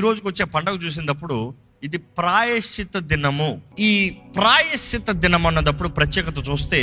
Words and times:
ఈ 0.00 0.04
రోజుకి 0.04 0.26
వచ్చే 0.28 0.44
పండగ 0.44 0.74
చూసినప్పుడు 0.74 1.36
ఇది 1.82 1.98
ప్రాయశ్చిత 1.98 2.98
దినము. 2.98 3.48
ఈ 3.78 4.16
ప్రాయశ్చిత 4.36 5.10
దినం 5.10 5.46
అన్నదప్పుడు 5.46 5.88
ప్రత్యేకత 5.88 6.34
చూస్తే 6.48 6.80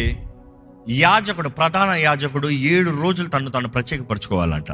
యాజకుడు 0.89 1.49
ప్రధాన 1.49 1.89
యాజకుడు 1.89 2.47
ఏడు 2.71 2.91
రోజులు 3.01 3.28
తను 3.28 3.51
తను 3.51 3.70
ప్రత్యేకపరచుకోవాలంట. 3.70 4.71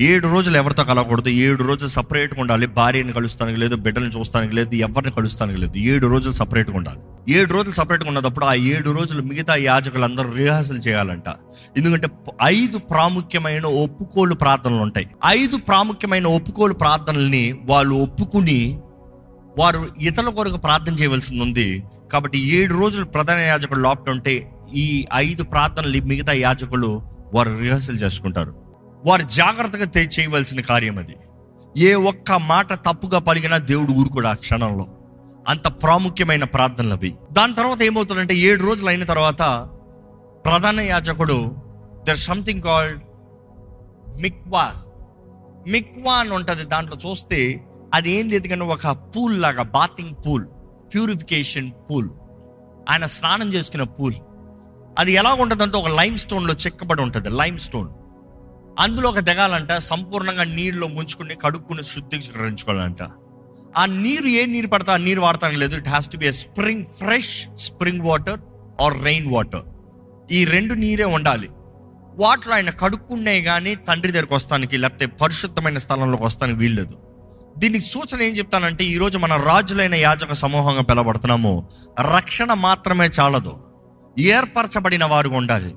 ఏడు 0.00 0.28
రోజులు 0.28 0.56
ఎవరితో 0.56 0.84
కలవకూడదు 0.84 1.28
ఏడు 1.28 1.64
రోజులు 1.64 1.88
సపరేట్గా 1.88 2.40
ఉండాలి. 2.40 2.66
భార్యని 2.66 3.12
కలుస్తానికి 3.12 3.60
లేదు 3.60 3.76
బిడ్డలను 3.76 4.08
చూస్తానికి 4.08 4.54
లేదు 4.54 4.74
ఎవరిని 4.74 5.12
కలుస్తానికి 5.12 5.60
లేదు. 5.60 5.78
ఏడు 5.78 6.06
రోజులు 6.06 6.32
సపరేట్గా 6.32 6.76
ఉండాలి. 6.76 7.32
ఏడు 7.32 7.54
రోజులు 7.54 7.72
సపరేట్గా 7.72 8.08
ఉన్నప్పుడు 8.08 8.44
ఆ 8.44 8.54
ఏడు 8.54 8.90
రోజులు 8.90 9.22
మిగతా 9.22 9.54
యాజకులందరూ 9.54 10.32
రిహార్సల్ 10.32 10.80
చేయాలంట. 10.88 11.24
ఎందుకంటే 11.76 12.08
ఐదు 12.42 12.78
ప్రాముఖ్యమైన 12.78 13.66
ఒప్పుకోలు 13.66 14.34
ప్రార్థనలు 14.34 14.76
ఉంటాయి. 14.76 15.06
ఐదు 15.26 15.56
ప్రాముఖ్యమైన 15.56 16.26
ఒప్పుకోలు 16.26 16.74
ప్రార్థనల్ని 16.74 17.60
వాళ్ళు 17.64 17.94
ఒప్పుకుని 17.94 18.80
వారు 19.58 19.88
ఇతరుల 20.00 20.30
కొరకు 20.30 20.56
ప్రార్థన 20.56 20.92
చేయవలసింది 20.92 21.42
ఉంది. 21.42 21.82
కాబట్టి 22.12 22.38
ఏడు 22.38 22.74
రోజులు 22.74 23.04
ప్రధాన 23.04 23.38
యాజకులు 23.38 23.80
లోపల 23.80 24.12
ఉంటే 24.12 24.50
ఈ 24.74 25.06
ఐదు 25.14 25.42
ప్రార్థనలు 25.42 26.00
మిగతా 26.00 26.32
యాజకులు 26.32 27.02
వారు 27.34 27.58
రిహర్సల్ 27.58 27.98
చేసుకుంటారు. 27.98 28.67
వారు 29.06 29.22
జాగ్రత్తగా 29.22 30.02
చేయవలసిన 30.20 30.60
కార్యం 30.60 30.98
అది. 30.98 31.16
ఏ 31.76 31.94
ఒక్క 31.94 32.32
మాట 32.32 32.74
తప్పుగా 32.74 33.18
పలిగినా 33.18 33.58
దేవుడు 33.58 33.92
ఊరుకోడు 33.92 34.26
ఆ 34.26 34.32
క్షణంలో. 34.32 34.86
అంత 35.48 35.68
ప్రాముఖ్యమైన 35.68 36.44
ప్రార్థనలు 36.44 36.92
అవి. 36.92 37.16
దాని 37.32 37.54
తర్వాత 37.54 37.82
ఏమవుతుందంటే 37.82 38.34
ఏడు 38.34 38.62
రోజులు 38.62 38.88
అయిన 38.88 39.04
తర్వాత 39.04 39.68
ప్రధాన 40.44 40.80
యాజకుడు 40.80 41.56
దర్ 42.08 42.16
సంథింగ్ 42.16 42.62
కాల్డ్ 42.62 43.02
మిక్వా 44.20 44.72
మిక్వా 45.68 46.14
అని 46.14 46.30
ఉంటుంది 46.30 46.64
దాంట్లో 46.64 47.10
చూస్తే 47.10 47.60
అది 47.94 48.10
ఏం 48.10 48.28
లేదు 48.28 48.48
కానీ 48.48 48.60
ఒక 48.60 48.88
పూల్ 48.88 49.42
లాగా 49.42 49.62
బాతింగ్ 49.62 50.14
పూల్ 50.26 50.44
ప్యూరిఫికేషన్ 50.94 51.72
పూల్ 51.90 52.08
ఆయన 52.90 53.06
స్నానం 53.06 53.54
చేసుకున్న 53.54 53.84
పూల్. 53.84 54.14
అది 54.98 55.12
ఎలా 55.12 55.34
ఉంటుందంటే 55.34 55.76
ఒక 55.76 55.88
లైమ్ 55.88 56.18
స్టోన్లో 56.18 56.54
చెక్కబడి 56.54 57.02
ఉంటుంది 57.02 57.28
లైమ్ 57.28 57.58
స్టోన్ 57.58 57.88
అందులో 58.78 59.08
ఒక 59.08 59.18
దిగాలంట 59.18 59.72
సంపూర్ణంగా 59.72 60.44
నీళ్ళలో 60.44 60.88
ముంచుకుని 60.88 61.34
కడుక్కుని 61.34 61.84
శుద్ధీకరించుకోవాలంట. 61.84 63.02
ఆ 63.76 63.84
నీరు 63.84 64.26
ఏ 64.26 64.46
నీరు 64.46 64.66
పడతా 64.66 64.92
ఆ 64.92 64.96
నీరు 64.96 65.20
వాడతానికి 65.20 65.60
లేదు. 65.60 65.76
It 65.76 65.88
has 65.88 66.08
to 66.08 66.16
be 66.16 66.32
spring 66.32 66.84
fresh 66.84 67.56
spring 67.56 68.00
water 68.00 68.40
or 68.80 69.04
rain 69.04 69.32
water 69.32 69.62
ఈ 70.32 70.44
రెండు 70.44 70.74
నీరే 70.74 71.04
ఉండాలి. 71.04 71.48
వాటర్ 72.14 72.52
ఆయన 72.52 72.70
కడుక్కునే 72.70 73.42
కానీ 73.42 73.74
తండ్రి 73.74 74.12
దగ్గరకు 74.12 74.34
వస్తానికి 74.34 74.76
లేకపోతే 74.76 75.06
పరిశుద్ధమైన 75.06 75.78
స్థలంలోకి 75.78 76.22
వస్తానికి 76.22 76.58
వీల్లేదు. 76.58 76.96
దీనికి 77.58 77.84
సూచన 77.84 78.22
ఏం 78.22 78.32
చెప్తానంటే 78.32 78.84
ఈరోజు 78.84 79.18
మన 79.18 79.36
రాజులైన 79.36 79.94
యాజక 79.94 80.32
సమూహంగా 80.32 80.82
పిలబడుతున్నాము 80.82 81.68
రక్షణ 82.16 82.52
మాత్రమే 82.52 83.10
చాలదు. 83.20 83.64
ఏర్పరచబడిన 84.18 85.04
వారు 85.04 85.30
ఉండాలి. 85.30 85.74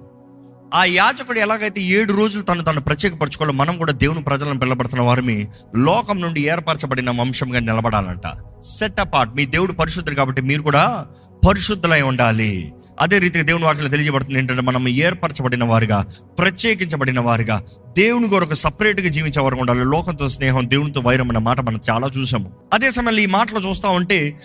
ఆ 0.74 0.84
యాజకుడు 0.84 1.40
ఎలాగైతే 1.40 1.82
ఏడు 1.82 2.14
రోజులు 2.14 2.44
తను 2.44 2.64
తను 2.64 2.82
ప్రత్యేకపరచుకోవాలో 2.82 3.54
మనం 3.54 3.78
కూడా 3.78 3.92
దేవుని 3.92 4.24
ప్రజలను 4.24 4.60
పిల్లబడుతున్న 4.60 5.02
వారిని 5.02 5.48
లోకం 5.76 6.22
నుండి 6.22 6.42
ఏర్పరచబడిన 6.42 7.10
వంశంగా 7.10 7.60
నిలబడాలంట. 7.60 8.28
సెట్ 8.64 9.00
అపార్ట్ 9.00 9.36
మీ 9.36 9.46
దేవుడు 9.46 9.74
పరిశుద్ధుడు 9.74 10.16
కాబట్టి 10.16 10.42
మీరు 10.42 10.62
కూడా 10.62 11.06
పరిశుద్ధులై 11.48 12.02
ఉండాలి. 12.02 12.74
అదే 13.02 13.20
రీతిగా 13.20 13.44
దేవుని 13.44 13.66
వాక్యం 13.66 13.90
తెలియజేయబడుతుంది 13.90 14.40
ఏంటంటే 14.40 14.62
మనం 14.62 14.88
ఏర్పరచబడిన 14.88 15.64
వారిగా 15.64 16.06
ప్రత్యేకించబడిన 16.40 17.20
వారిగా 17.20 17.64
దేవుని 17.98 18.30
కొరకు 18.30 18.54
సపరేట్గా 18.54 19.08
జీవించే 19.08 19.42
వారు 19.42 19.56
ఉండాలి. 19.56 19.84
లోకంతో 19.84 20.28
స్నేహం 20.28 20.70
దేవునితో 20.70 21.02
వైరం 21.02 21.28
అన్న 21.28 21.38
మాట 21.38 21.62
మనం 21.62 21.80
చాలా 21.90 22.08
చూసాము 22.08 22.52
అదే 22.74 22.92
సమయంలో 22.92 23.22
ఈ 23.22 23.26
మాటలు 23.26 23.60
చూస్తా 23.60 23.90
ఉంటే 23.90 24.38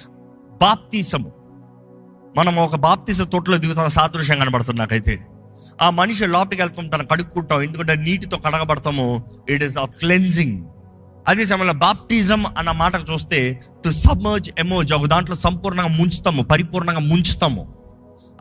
బాప్తీసము. 0.60 1.32
మనం 2.36 2.56
ఒక 2.56 2.76
బాప్తీస 2.76 3.20
తోటలో 3.20 3.56
దిగుతున్న 3.56 3.88
సాదృశ్యం 3.88 4.38
కనబడుతుంది 4.38 4.78
నాకైతే. 4.78 5.26
ఆ 5.82 5.90
మనిషి 5.90 6.26
లోపలికి 6.26 6.62
వెళ్తాం 6.62 6.88
తను 6.88 7.06
కడుక్కుంటాం 7.06 7.62
ఎందుకంటే 7.62 7.96
నీటితో 7.96 8.36
కడగబడతాము 8.36 9.24
ఇట్ 9.48 9.64
ఈస్ 9.64 9.78
ఆఫ్ 9.78 9.90
క్లెన్జింగ్ 9.90 10.64
అదే 11.28 11.44
సమయంలో 11.44 11.72
బాప్టిజం 11.72 12.46
అన్న 12.46 12.70
మాటకు 12.70 13.12
చూస్తే 13.12 13.60
టు 13.84 13.90
సబ్మర్జ్ 13.90 14.50
ఎమోజ్ 14.58 14.92
ఒక 14.92 15.06
దాంట్లో 15.06 15.36
సంపూర్ణంగా 15.36 15.88
ముంచుతాము 15.88 16.42
పరిపూర్ణంగా 16.42 17.00
ముంచుతాము. 17.00 17.74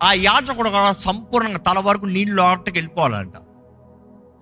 ఆ 0.03 0.13
యాజకుడు 0.13 0.69
కూడా 0.69 0.91
సంపూర్ణంగా 0.91 1.57
తల 1.57 1.79
వరకు 1.79 2.05
నీళ్ళు 2.05 2.35
లోటకి 2.35 2.71
వెళ్ళిపోవాలంట. 2.71 3.33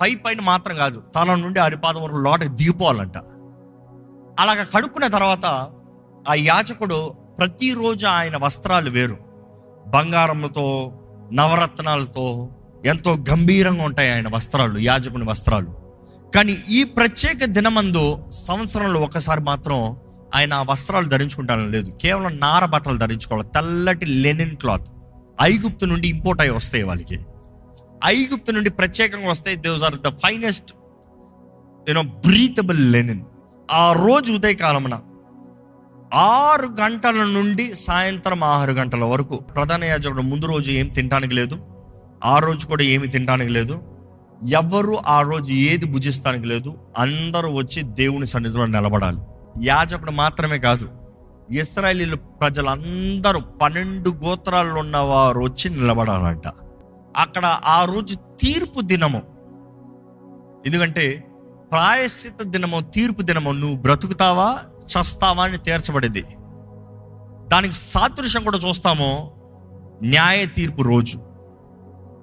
పై 0.02 0.16
పైన 0.16 0.42
మాత్రం 0.42 0.76
కాదు 0.76 1.04
తల 1.16 1.36
నుండి 1.36 1.60
అరిపాద 1.60 1.98
వరకు 1.98 2.16
లోటకి 2.16 2.50
దిగిపోవాలంట. 2.50 3.18
అలాగ 4.40 4.64
కడుక్కున్న 4.64 5.08
తర్వాత 5.08 5.46
ఆ 6.30 6.34
యాజకుడు 6.34 7.14
ప్రతిరోజు 7.38 8.06
ఆయన 8.06 8.38
వస్త్రాలు 8.38 8.90
వేరు. 8.90 9.18
బంగారంతో 9.88 10.94
నవరత్నాలతో 11.32 12.50
ఎంతో 12.86 13.18
గంభీరంగా 13.30 13.84
ఉంటాయి 13.84 14.12
ఆయన 14.12 14.36
వస్త్రాలు 14.36 14.80
యాజకుని 14.80 15.24
వస్త్రాలు. 15.24 15.84
కానీ 16.36 16.58
ఈ 16.70 16.84
ప్రత్యేక 16.84 17.46
దినమందు 17.46 18.18
సంవత్సరంలో 18.30 19.02
ఒకసారి 19.02 19.42
మాత్రం 19.42 19.98
ఆయన 20.36 20.54
ఆ 20.54 20.64
వస్త్రాలు 20.64 21.10
ధరించుకుంటాను 21.10 21.70
లేదు. 21.70 21.92
కేవలం 22.02 22.40
నార 22.40 22.66
బట్టలు 22.66 22.98
ధరించుకోవాలి. 22.98 23.48
తెల్లటి 23.48 24.06
లెనిన్ 24.06 24.56
క్లాత్. 24.56 24.88
ఐగుప్తు 25.42 25.86
నుండి 25.86 26.08
ఇంపోర్ట్ 26.08 26.42
అయి 26.42 26.52
వస్తాయి 26.52 26.84
వాళ్ళకి. 26.84 27.20
ఐగుప్తు 28.06 28.52
నుండి 28.52 28.70
ప్రత్యేకంగా 28.70 29.30
వస్తాయి. 29.30 29.58
These 29.58 29.84
are 29.84 29.96
the 29.96 30.08
finest 30.08 30.74
you know 31.90 32.02
breathable 32.02 32.92
linen 32.92 33.22
ఆ 33.72 33.94
రోజు 33.94 34.34
ఉదయకాలమున 34.34 35.00
ఆరు 36.14 36.70
గంటల 36.82 37.24
నుండి 37.24 37.76
సాయంత్రం 37.76 38.44
ఆరు 38.44 38.72
గంటల 38.72 39.04
వరకు 39.04 39.36
ప్రధాన 39.36 39.84
యాజకుడు 39.84 40.22
ముందు 40.22 40.46
రోజు 40.46 40.72
ఏం 40.72 40.88
తినడానికి 40.88 41.36
లేదు. 41.36 41.73
ఆ 42.26 42.40
రోజు 42.40 42.68
కూడా 42.68 42.84
ఏమి 42.84 43.08
తినడానికి 43.08 43.50
లేదు. 43.50 43.82
ఎవ్వరు 44.50 44.98
ఆ 45.08 45.22
రోజు 45.22 45.52
ఏది 45.54 45.86
భుజిస్తానికి 45.86 46.46
లేదు. 46.46 46.76
అందరూ 46.98 47.54
వచ్చి 47.54 47.84
దేవుని 47.84 48.28
సన్నిధిలో 48.28 48.66
నిలబడాలి. 48.66 49.22
యాజకుడు 49.68 50.12
మాత్రమే 50.12 50.60
కాదు 50.60 50.90
ఇస్రాయలీలు 51.52 52.16
ప్రజలందరూ 52.16 53.40
పన్నెండు 53.40 54.10
గోత్రాల్లో 54.10 54.80
ఉన్న 54.80 54.98
వారు 54.98 55.40
వచ్చి 55.40 55.70
నిలబడాలంట. 55.70 56.48
అక్కడ 57.18 57.46
ఆ 57.46 57.86
రోజు 57.86 58.16
తీర్పు 58.16 58.82
దినము. 58.82 59.22
ఎందుకంటే 60.66 61.28
ప్రాయశ్చిత 61.72 62.44
దినము 62.44 62.80
తీర్పు 62.80 63.22
దినము 63.22 63.52
నువ్వు 63.52 63.78
బ్రతుకుతావా 63.78 64.60
చస్తావా 64.86 65.44
అని 65.44 65.58
తీర్చబడేది. 65.58 66.26
దానికి 67.48 67.74
సాదృశ్యం 67.74 68.44
కూడా 68.44 68.58
చూస్తాము. 68.58 69.32
న్యాయ 70.04 70.46
తీర్పు 70.46 70.82
రోజు. 70.82 71.33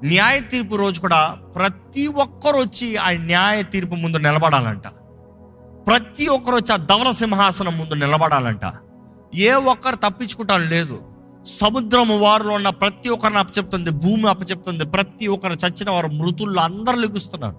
న్యాయ 0.04 0.40
తీర్పు 0.40 0.76
రోజు 0.76 1.00
కూడా 1.00 1.38
ప్రతి 1.54 2.06
ఒక్కరు 2.06 2.56
వచ్చి 2.56 2.96
ఆ 2.96 3.10
న్యాయ 3.10 3.62
తీర్పు 3.62 3.94
ముందు 3.94 4.16
నిలబడాలంట. 4.16 4.86
ప్రతి 5.86 6.26
ఒక్కరు 6.26 6.54
వచ్చి 6.54 6.72
ఆ 6.72 6.76
ధవల 6.76 7.10
సింహాసనం 7.10 7.78
ముందు 7.78 7.94
నిలబడాలంట. 7.94 8.72
ఏ 9.34 9.52
ఒక్కరు 9.52 9.96
తప్పించుకుంటాను 9.96 10.64
లేదు. 10.64 11.02
సముద్రము 11.46 12.18
వారిలో 12.18 12.54
ఉన్న 12.54 12.68
ప్రతి 12.68 13.08
ఒక్కరిని 13.08 13.38
అప్పచెప్తుంది 13.38 13.90
భూమి 13.90 14.28
అప్పచెప్తుంది 14.28 14.84
ప్రతి 14.84 15.26
ఒక్కరు 15.26 15.52
చచ్చిన 15.52 15.90
వారు 15.90 16.08
మృతుల్లో 16.08 16.62
అందరు 16.62 16.96
లెగుస్తున్నారు. 16.96 17.56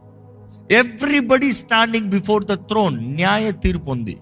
Everybody 0.71 1.53
standing 1.53 2.09
before 2.09 2.45
the 2.45 2.53
throne 2.53 2.97
న్యాయ 2.97 3.51
తీర్పు 3.51 3.91
ఉంది. 3.91 4.17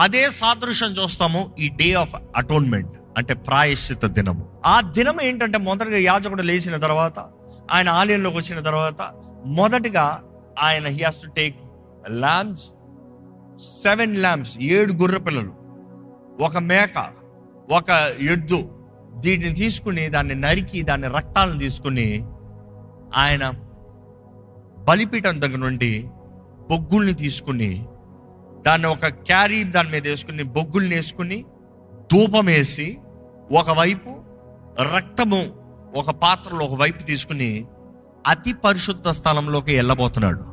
అదే 0.00 0.30
సాదృశ్యం 0.30 0.92
చూస్తాము 0.92 1.40
ఈ 1.58 1.68
డే 1.76 1.92
ఆఫ్ 1.94 2.14
అటోన్మెంట్ 2.36 2.92
అంటే 3.18 3.34
ప్రాయశ్చిత 3.46 4.04
దినము. 4.06 4.42
ఆ 4.64 4.80
దినం 4.90 5.20
ఏంటంటే 5.20 5.58
మొదటిగా 5.58 5.98
యాజకుడు 6.00 6.42
లేచిన 6.42 6.76
తర్వాత 6.76 7.18
ఆయన 7.70 7.88
ఆలయంలోకి 7.90 8.36
వచ్చిన 8.36 8.60
తర్వాత 8.60 9.00
మొదటిగా 9.58 10.04
ఆయన 10.58 10.86
he 10.86 11.02
has 11.02 11.22
to 11.22 11.30
take 11.30 11.56
lamps 12.22 12.66
seven 13.82 14.16
lamps 14.16 14.54
ఏడు 14.70 14.92
గొర్రె 14.92 15.18
పిల్లలు 15.18 15.52
ఒక 16.40 16.56
మేక 16.64 16.96
ఒక 17.72 17.90
ఎద్దు 18.28 18.60
దీటిని 19.20 19.54
తీసుకుని 19.54 20.08
దాన్ని 20.08 20.34
నరికి 20.34 20.82
దాని 20.82 21.08
రక్తాలను 21.08 21.58
తీసుకుని 21.58 22.08
ఆయన 23.16 23.44
బలిపీఠం 24.88 25.40
దగ్గర 25.40 25.56
నుండి 25.58 25.92
బొగ్గుల్ని 26.70 27.12
తీసుకుని 27.14 27.70
దాన్ని 28.66 28.86
ఒక 28.86 29.06
క్యారీ 29.06 29.64
దాని 29.64 29.90
మీద 29.90 30.08
వేసుకుని 30.08 30.42
బొగ్గుల్ని 30.42 30.94
వేసుకుని 30.94 31.44
ధూపం 32.12 32.44
వేసి 32.44 32.98
ఒకవైపు 33.52 34.22
రక్తము 34.94 35.46
ఒక 35.96 36.10
పాత్రలో 36.10 36.66
ఒక 36.66 36.80
వైపు 36.80 37.02
తీసుకుని 37.02 37.66
అతి 38.26 38.52
పరిశుద్ధ 38.52 39.08
స్థలంలోకి 39.08 39.74
వెళ్ళబోతున్నాడు. 39.74 40.44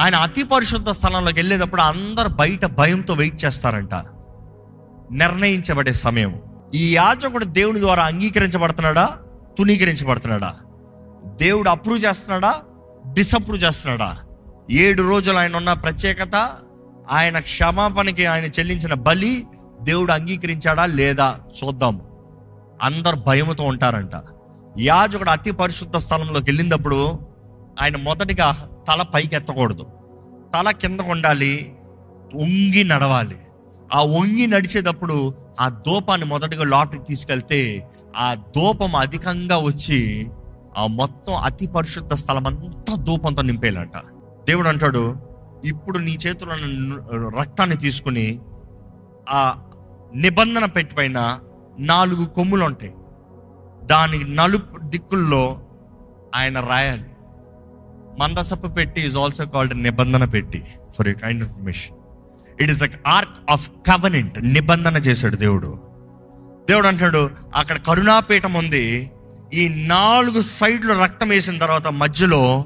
ఆయన 0.00 0.14
అతి 0.14 0.42
పరిశుద్ధ 0.42 0.90
స్థలంలోకి 0.90 1.38
వెళ్ళేటప్పుడు 1.38 1.80
అందరు 1.80 2.28
బయట 2.28 2.64
భయంతో 2.64 3.14
వెయిట్ 3.14 3.44
చేస్తారంట. 3.44 3.94
నిర్ణయించబడే 5.12 5.92
సమయం. 5.92 6.42
ఈ 6.74 6.96
యాజకుడు 6.96 7.44
దేవుని 7.44 7.80
ద్వారా 7.80 8.04
అంగీకరించబడుతున్నాడా? 8.04 9.18
తునీకరించబడుతున్నాడా 9.58 10.54
దేవుడు 11.24 11.70
అప్రూవ్ 11.70 12.04
చేస్తున్నాడా? 12.04 12.62
డిసప్రూవ్ 13.12 13.64
చేస్తున్నాడా? 13.64 14.16
ఏడు 14.70 15.02
రోజులు 15.02 15.36
ఆయన 15.36 15.56
ఉన్న 15.56 15.72
ప్రత్యేకత 15.72 16.56
ఆయన 17.10 17.38
క్షమాపణకి 17.38 18.26
ఆయన 18.26 18.44
చెల్లించిన 18.44 18.94
బలి 18.94 19.46
దేవుడు 19.82 20.12
అంగీకరించాడా 20.12 20.86
లేదా 20.86 21.38
చూద్దాం. 21.64 22.00
అందరు 22.82 23.16
భయముతో 23.16 23.64
ఉంటారంట. 23.64 24.10
యాజకుడు 24.78 25.30
అతి 25.30 25.50
పరిశుద్ధ 25.50 25.96
స్థలంలోకి 25.96 26.50
వెళ్ళినప్పుడు 26.50 27.18
ఆయన 27.82 27.96
మొదటిగా 27.96 28.68
తల 28.88 29.02
పైకి 29.02 29.36
ఎత్తకూడదు. 29.36 29.86
తల 30.54 30.70
కిందకు 30.70 31.10
ఉండాలి 31.10 31.72
వంగి 32.34 32.84
నడవాలి. 32.84 33.36
ఆ 33.94 34.02
వంగి 34.02 34.46
నడిచేటప్పుడు 34.46 35.34
ఆ 35.60 35.68
దూపాన్ని 35.68 36.26
మొదటగా 36.26 36.64
లోపలికి 36.64 37.04
తీసుకెళ్తే 37.04 37.88
ఆ 38.16 38.34
దూపం 38.34 38.96
అధికంగా 38.96 39.58
వచ్చి 39.58 40.28
ఆ 40.78 40.86
మొత్తం 40.86 41.34
అతి 41.34 41.66
పరిశుద్ధ 41.66 42.12
స్థలం 42.12 42.46
అంతా 42.46 42.94
దూపంతో 42.94 43.42
నింపేయాలంట. 43.42 43.96
దేవుడు 44.46 44.68
అంటాడు 44.68 45.27
ఇప్పుడు 45.64 45.98
నీ 45.98 46.18
చేతిలో 46.26 46.52
రక్తాన్ని 47.40 47.76
తీసుకుని 47.76 48.40
ఆ 49.30 49.62
నిబంధన 50.14 50.64
పెట్టి 50.64 50.94
పైన 50.94 51.38
నాలుగు 51.78 52.26
కొమ్ములు 52.26 52.64
ఉంటాయి. 52.64 52.94
దాని 53.86 54.34
నలుపు 54.34 54.78
దిక్కుల్లో 54.78 55.60
ఆయన 56.34 56.60
రాయాలి. 56.60 57.04
మందసపు 58.18 58.66
పెట్టి 58.66 59.00
ఈజ్ 59.00 59.16
ఆల్సో 59.16 59.46
కాల్డ్ 59.46 59.82
నిబంధన 59.82 60.24
పెట్టి 60.24 60.64
for 60.98 61.08
you 61.08 61.14
kind 61.14 61.44
information 61.44 61.96
it 62.62 62.70
is 62.70 62.82
the 62.82 62.88
ark 63.06 63.50
of 63.50 63.70
covenant 63.70 64.44
నిబంధన 64.44 64.96
చేశాడు 64.96 65.36
దేవుడు. 65.36 65.78
దేవుడు 66.68 66.86
అంటాడు 66.86 67.30
అక్కడ 67.54 67.78
కరుణాపీఠం 67.78 68.52
ఉంది. 68.52 69.10
ఈ 69.54 69.68
నాలుగు 69.68 70.40
సైడ్లు 70.40 70.92
రక్తం 70.92 71.28
వేసిన 71.28 71.58
తర్వాత 71.58 71.88
మధ్యలో 71.88 72.64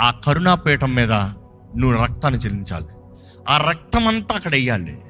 ఆ 0.00 0.10
కరుణాపీఠం 0.10 0.94
మీద 0.94 1.12
నువ్వు 1.76 2.02
రక్తాన్ని 2.02 2.40
చెల్లించాలి. 2.40 2.86
ఆ 3.48 3.58
రక్తం 3.70 4.08
అంతా 4.08 4.34
అక్కడ 4.34 4.52
వేయాలి. 4.52 5.02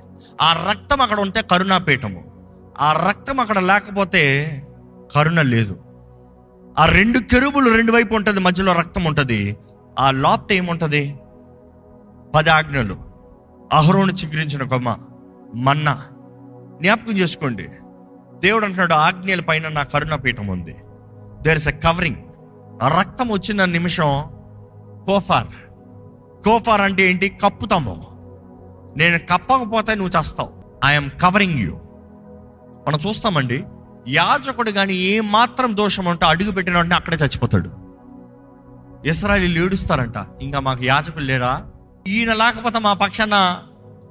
ఆ 0.42 0.66
రక్తం 0.70 1.00
అక్కడ 1.00 1.20
ఉంటే 1.20 1.42
కరుణాపీఠము. 1.42 2.32
ఆ 2.78 3.08
రక్తం 3.08 3.40
అక్కడ 3.40 3.58
లేకపోతే 3.58 4.62
కరుణ 5.14 5.42
లేదు. 5.42 5.80
ఆ 6.78 6.84
రెండు 6.84 7.18
కెరుబులు 7.18 7.70
రెండు 7.70 7.92
వైపు 7.92 8.14
ఉంటుంది 8.14 8.40
మధ్యలో 8.40 8.72
రక్తం 8.72 9.04
ఉంటుంది. 9.04 9.56
ఆ 9.98 10.10
లోపట 10.10 10.52
ఏముంటుంది? 10.52 11.18
పది 12.34 12.50
ఆజ్ఞలు. 12.50 12.96
అహరోను 13.72 14.12
చిగురించిన 14.12 14.62
కొమ్మ 14.62 14.96
మన్నా. 15.54 16.02
జ్ఞాపకం 16.82 17.18
చేసుకోండి. 17.18 17.68
దేవుడు 18.38 18.64
అంటున్నాడు 18.64 18.92
ఆజ్ఞల 18.92 19.40
పైన 19.40 19.68
నా 19.68 19.82
కరుణాపీఠం 19.82 20.46
ఉంది. 20.46 20.76
దేర్ 21.42 21.56
ఇస్ 21.56 21.68
ఎ 21.68 21.72
కవరింగ్ 21.72 22.16
ఆ 22.82 23.00
రక్తం 23.00 23.28
వచ్చిన 23.28 23.64
నిమిషం 23.64 24.24
కోఫార్. 25.06 25.65
గోఫార్ 26.48 26.80
అంటే 26.80 27.10
ఏంటి? 27.10 27.28
కప్పుతాము. 27.28 28.06
నేను 28.96 29.18
కప్పకపోతే 29.18 29.94
నువ్వు 29.94 30.18
చేస్తావు. 30.18 30.52
ఐఎమ్ 30.84 31.10
కవరింగ్ 31.10 31.58
యూ 31.58 31.72
మనం 32.88 32.98
చూస్తామండి 33.08 33.64
యాజకుడు 34.08 34.70
కానీ 34.70 34.94
ఏమాత్రం 34.94 35.76
దోషం 35.76 36.04
ఉంటే 36.04 36.26
అడుగు 36.26 36.50
పెట్టిన 36.50 36.76
వెంటనే 36.76 36.96
అక్కడే 36.96 37.16
చచ్చిపోతాడు. 37.16 37.70
ఇస్రాయలీలు 39.08 39.64
ఏడుస్తారంట 39.64 40.14
ఇంకా 40.42 40.60
మాకు 40.60 40.84
యాజకులు 40.84 41.24
లేరా? 41.24 41.66
ఈయన 42.08 42.32
లేకపోతే 42.32 42.78
మా 42.78 42.92
పక్షాన 42.92 43.62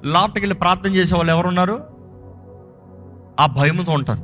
లోపలికి 0.06 0.40
వెళ్ళి 0.40 0.56
ప్రార్థన 0.56 0.96
చేసే 0.96 1.16
వాళ్ళు 1.16 1.32
ఎవరున్నారు? 1.34 1.84
ఆ 3.40 3.46
భయంతో 3.46 3.92
ఉంటారు. 3.92 4.24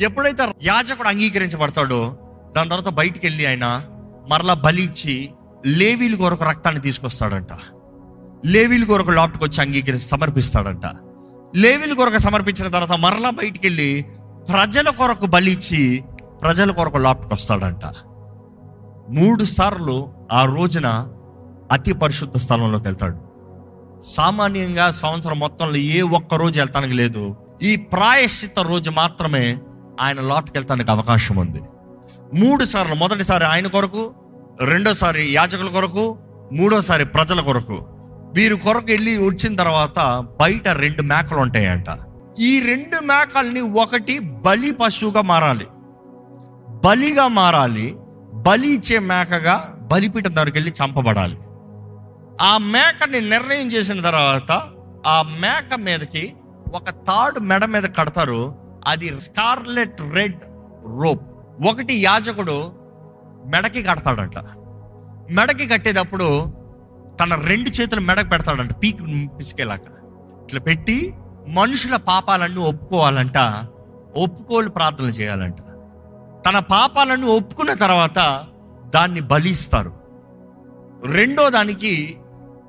ఎప్పుడైతే 0.00 0.48
యాజకుడు 0.62 1.08
అంగీకరించబడతాడో 1.08 2.16
దాని 2.56 2.70
తర్వాత 2.70 2.92
బయటికి 2.92 3.26
వెళ్ళి 3.26 3.46
ఆయన 3.46 3.82
మరలా 4.28 4.54
బలి 4.54 4.82
ఇచ్చి 4.82 5.30
లేవీల 5.66 6.14
కొరకు 6.14 6.44
రక్తాన్ని 6.44 6.82
తీసుకొస్తాడంట. 6.82 7.48
లేవీల 8.46 8.84
కొరకు 8.84 9.10
లోపటికి 9.10 9.44
వచ్చి 9.44 9.60
అంగీకరించి 9.60 10.04
సమర్పిస్తాడంట. 10.04 10.86
లేవీల 11.56 11.92
కొరకు 11.92 12.18
సమర్పించిన 12.18 12.68
తర్వాత 12.68 12.92
మరలా 12.92 13.30
బయటికి 13.30 13.66
వెళ్ళి 13.66 14.06
ప్రజల 14.52 14.90
కొరకు 14.90 15.26
బలిచ్చి 15.26 16.04
ప్రజల 16.42 16.70
కొరకు 16.70 16.96
లోపటికి 16.96 17.34
వస్తాడంట 17.34 17.94
మూడు 19.08 19.44
సార్లు 19.44 20.08
ఆ 20.32 20.44
రోజున 20.44 21.08
అతి 21.72 21.92
పరిశుద్ధ 21.92 22.36
స్థలంలోకి 22.36 22.84
వెళ్తాడు. 22.84 23.16
సామాన్యంగా 24.04 24.90
సంవత్సరం 24.90 25.38
మొత్తంలో 25.38 25.76
ఏ 25.76 26.00
ఒక్క 26.00 26.34
రోజు 26.34 26.60
వెళ్తానికి 26.60 26.94
లేదు. 26.94 27.36
ఈ 27.62 27.76
ప్రాయశ్చిత 27.76 28.58
రోజు 28.58 28.90
మాత్రమే 28.90 29.58
ఆయన 30.00 30.20
లోటుకి 30.20 30.58
వెళ్తానికి 30.58 30.90
అవకాశం 30.90 31.36
ఉంది. 31.36 31.60
మూడు 32.34 32.64
సార్లు 32.64 32.94
మొదటిసారి 32.94 33.44
ఆయన 33.44 33.66
కొరకు 33.66 34.14
రెండోసారి 34.62 35.32
యాజకుల 35.32 35.68
కొరకు 35.68 36.18
మూడోసారి 36.52 37.04
ప్రజల 37.04 37.40
కొరకు. 37.40 37.86
వీరి 38.34 38.56
కొరకు 38.56 38.86
వెళ్ళి 38.90 39.18
వచ్చిన 39.18 39.56
తర్వాత 39.56 40.24
బయట 40.40 40.68
రెండు 40.68 41.02
మేకలు 41.02 41.38
ఉంటాయంట. 41.38 41.86
ఈ 42.38 42.60
రెండు 42.60 43.04
మేకల్ని 43.04 43.60
ఒకటి 43.60 44.18
బలి 44.18 44.70
పశువుగా 44.70 45.22
మారాలి. 45.22 45.66
బలిగా 46.84 47.28
మారాలి 47.28 47.96
బలి 48.34 48.68
ఇచ్చే 48.68 48.98
మేకగా 48.98 49.74
బలిపీఠం 49.92 50.36
దగ్గరికి 50.36 50.58
వెళ్ళి 50.58 50.72
చంపబడాలి. 50.84 51.38
ఆ 52.40 52.58
మేకని 52.58 53.30
నిర్ణయం 53.30 53.66
చేసిన 53.66 54.00
తర్వాత 54.00 54.62
ఆ 55.06 55.22
మేక 55.22 55.74
మీదకి 55.74 56.34
ఒక 56.74 56.90
తాడు 56.90 57.40
మెడ 57.40 57.64
మీద 57.64 57.82
కడతారు. 57.82 58.54
అది 58.86 59.20
స్కార్లెట్ 59.20 60.00
రెడ్ 60.12 60.40
రోప్. 61.00 61.22
ఒకటి 61.68 61.94
యాజకుడు 61.94 62.85
మెడకి 63.46 63.82
కడతాడంట. 63.82 64.38
మెడకి 65.30 65.66
కట్టేటప్పుడు 65.66 66.52
తన 67.20 67.34
రెండు 67.34 67.70
చేతులు 67.70 68.00
మెడకు 68.00 68.28
పెడతాడంట 68.28 68.72
పీక్ 68.72 69.02
పిసికేలాక 69.38 69.86
ఇట్లా 70.44 70.60
పెట్టి 70.60 71.14
మనుషుల 71.48 71.96
పాపాలన్నీ 71.96 72.60
ఒప్పుకోవాలంట 72.60 73.38
ఒప్పుకోలు 74.16 74.70
ప్రార్థన 74.70 75.04
చేయాలంట. 75.04 75.56
తన 76.48 76.58
పాపాలను 76.58 77.26
ఒప్పుకున్న 77.26 77.74
తర్వాత 77.74 78.44
దాన్ని 78.94 79.20
బలిస్తారు. 79.20 79.92
రెండో 81.04 81.50
దానికి 81.50 82.16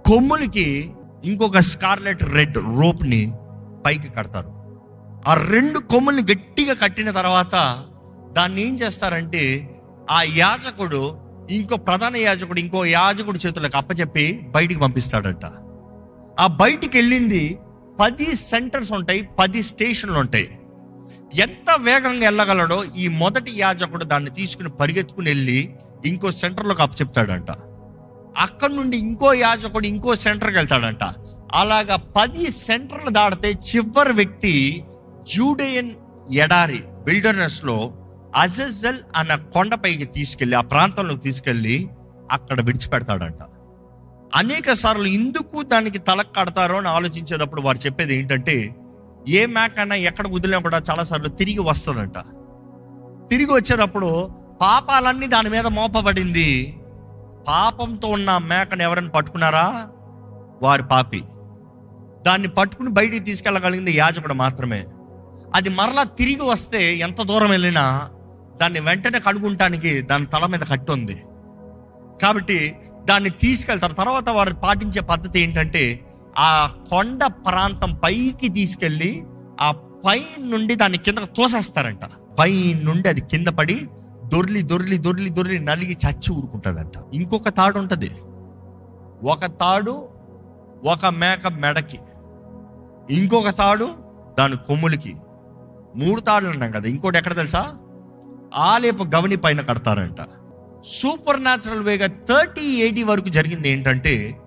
కొమ్ములకి 0.06 0.91
ఇంకొక 1.24 1.59
స్కార్లెట్ 1.59 2.24
రెడ్ 2.24 2.57
రోప్ని 2.57 3.33
పైకి 3.85 4.09
కడతారు. 4.09 4.51
ఆ 5.27 5.33
రెండు 5.33 5.79
కొమ్ముల్ని 5.79 6.24
గట్టిగా 6.31 6.74
కట్టిన 6.74 7.12
తర్వాత 7.12 7.83
దాన్ని 8.31 8.68
ఏం 8.68 8.75
చేస్తారంటే 8.75 9.44
ఆ 10.12 10.21
యాజకుడు 10.21 11.18
ఇంకో 11.50 11.75
ప్రధాన 11.75 12.18
యాజకుడు 12.18 12.59
ఇంకో 12.59 12.86
యాజకుడు 12.86 13.38
చేతులకు 13.38 13.77
అప్పచెప్పి 13.77 14.39
బయటికి 14.48 14.80
పంపిస్తాడంట. 14.80 15.45
ఆ 16.39 16.48
బయటికి 16.48 16.98
వెళ్ళింది 16.98 17.57
పది 18.00 18.36
సెంటర్స్ 18.36 18.92
ఉంటాయి 18.92 19.30
పది 19.39 19.63
స్టేషన్లు 19.63 20.20
ఉంటాయి. 20.20 20.60
ఎంత 21.36 21.77
వేగంగా 21.79 22.25
వెళ్ళగలడో 22.25 22.84
ఈ 22.98 23.08
మొదటి 23.08 23.51
యాజకుడు 23.55 24.03
దాన్ని 24.03 24.29
తీసుకుని 24.29 24.70
పరిగెత్తుకుని 24.70 25.29
వెళ్ళి 25.29 25.75
ఇంకో 26.05 26.32
సెంటర్లోకి 26.32 26.82
అప్పచెప్తాడంట. 26.82 27.51
అక్కడ 28.38 28.70
నుండి 28.70 28.98
ఇంకో 28.98 29.34
యాజకుడు 29.34 29.88
ఇంకో 29.88 30.15
సెంటర్కి 30.15 30.58
వెళ్తాడంట. 30.58 31.03
అలాగా 31.53 31.96
పది 31.96 32.51
సెంటర్లు 32.51 33.10
దాటితే 33.10 33.51
చివరి 33.51 34.13
వ్యక్తి 34.13 34.84
జూడేయన్ 35.36 35.91
ఎడారి 36.34 36.84
బిల్డర్నెస్లో 37.05 37.93
అజెజల్ 38.36 38.98
అన్న 39.15 39.36
కొండపైకి 39.36 40.05
తీసుకెళ్ళి 40.05 40.57
ఆ 40.57 40.62
ప్రాంతంలోకి 40.62 41.19
తీసుకెళ్ళి 41.19 41.89
అక్కడ 42.31 42.62
విడిచిపెడతాడంట. 42.62 43.38
అనేక 44.36 44.74
సార్లు 44.74 45.05
ఎందుకు 45.05 45.62
దానికి 45.62 45.98
తల 45.98 46.22
కడతారో 46.22 46.77
అని 46.77 46.88
ఆలోచించేటప్పుడు 46.88 47.62
వారు 47.62 47.77
చెప్పేది 47.77 48.15
ఏంటంటే 48.15 48.75
ఏ 49.27 49.46
మేక 49.46 49.79
అయినా 49.79 49.96
ఎక్కడ 49.96 50.27
వదిలినా 50.27 50.60
కూడా 50.60 50.81
చాలాసార్లు 50.91 51.27
తిరిగి 51.27 51.60
వస్తుందంట. 51.60 52.17
తిరిగి 53.29 53.53
వచ్చేటప్పుడు 53.53 54.29
పాపాలన్నీ 54.62 55.27
దాని 55.27 55.50
మీద 55.50 55.65
మోపబడింది. 55.67 56.79
పాపంతో 57.48 58.07
ఉన్న 58.07 58.38
మేకను 58.38 58.81
ఎవరైనా 58.84 59.10
పట్టుకున్నారా? 59.10 59.88
వారి 60.62 60.84
పాపి. 60.84 61.24
దాన్ని 62.25 62.48
పట్టుకుని 62.48 62.89
బయటికి 62.89 63.19
తీసుకెళ్ళగలిగింది 63.19 63.98
యాజకుడు 63.98 64.34
మాత్రమే. 64.34 64.86
అది 65.55 65.69
మరలా 65.69 66.03
తిరిగి 66.03 66.43
వస్తే 66.43 66.96
ఎంత 66.96 67.22
దూరం 67.22 67.50
వెళ్ళినా 67.50 68.10
దాన్ని 68.62 68.80
వెంటనే 68.80 69.20
కడుగుంటానికి 69.20 70.02
దాని 70.02 70.26
తల 70.26 70.46
మీద 70.46 70.60
కట్టు 70.60 70.92
ఉంది. 70.92 71.24
కాబట్టి 72.22 72.76
దాన్ని 73.06 73.30
తీసుకెళ్తారు. 73.30 73.94
తర్వాత 73.94 74.30
వారు 74.30 74.54
పాటించే 74.54 75.02
పద్ధతి 75.02 75.40
ఏంటంటే 75.40 76.00
ఆ 76.40 76.76
కొండ 76.90 77.26
ప్రాంతం 77.26 77.94
పైకి 78.04 78.50
తీసుకెళ్ళి 78.50 79.24
ఆ 79.62 79.72
పై 80.06 80.26
నుండి 80.40 80.76
దాన్ని 80.76 80.98
కింద 80.98 81.18
తోసేస్తారంట. 81.18 82.00
పై 82.40 82.74
నుండి 82.84 83.10
అది 83.10 83.22
కింద 83.22 83.48
పడి 83.48 83.88
దొర్లి 84.26 84.62
దొర్లి 84.62 84.98
దొర్లి 84.98 85.30
దొర్లి 85.30 85.60
నలిగి 85.60 85.98
చచ్చి 86.06 86.34
ఊరుకుంటుందంట. 86.34 86.92
ఇంకొక 87.14 87.50
తాడు 87.50 87.80
ఉంటుంది. 87.80 88.12
ఒక 89.24 89.46
తాడు 89.46 90.10
ఒక 90.86 91.06
మేక 91.06 91.48
మెడకి. 91.48 92.00
ఇంకొక 93.10 93.50
తాడు 93.50 93.90
దాని 94.40 94.58
కొమ్ములకి. 94.58 95.16
మూడు 95.96 96.22
తాడులు 96.22 96.50
ఉన్నాం 96.50 96.72
కదా. 96.72 96.90
ఇంకోటి 96.90 97.18
ఎక్కడ 97.18 97.36
తెలుసా? 97.36 97.74
ఆలేపు 98.54 99.04
గవని 99.04 99.36
పైన 99.36 99.62
కడతారంట. 99.62 100.22
సూపర్ 100.84 101.42
న్యాచురల్ 101.42 101.84
వేగా 101.84 102.08
థర్టీ 102.08 102.62
ఎయిటీ 102.62 103.04
వరకు 103.04 103.27
జరిగింది 103.27 103.70
ఏంటంటే 103.70 104.38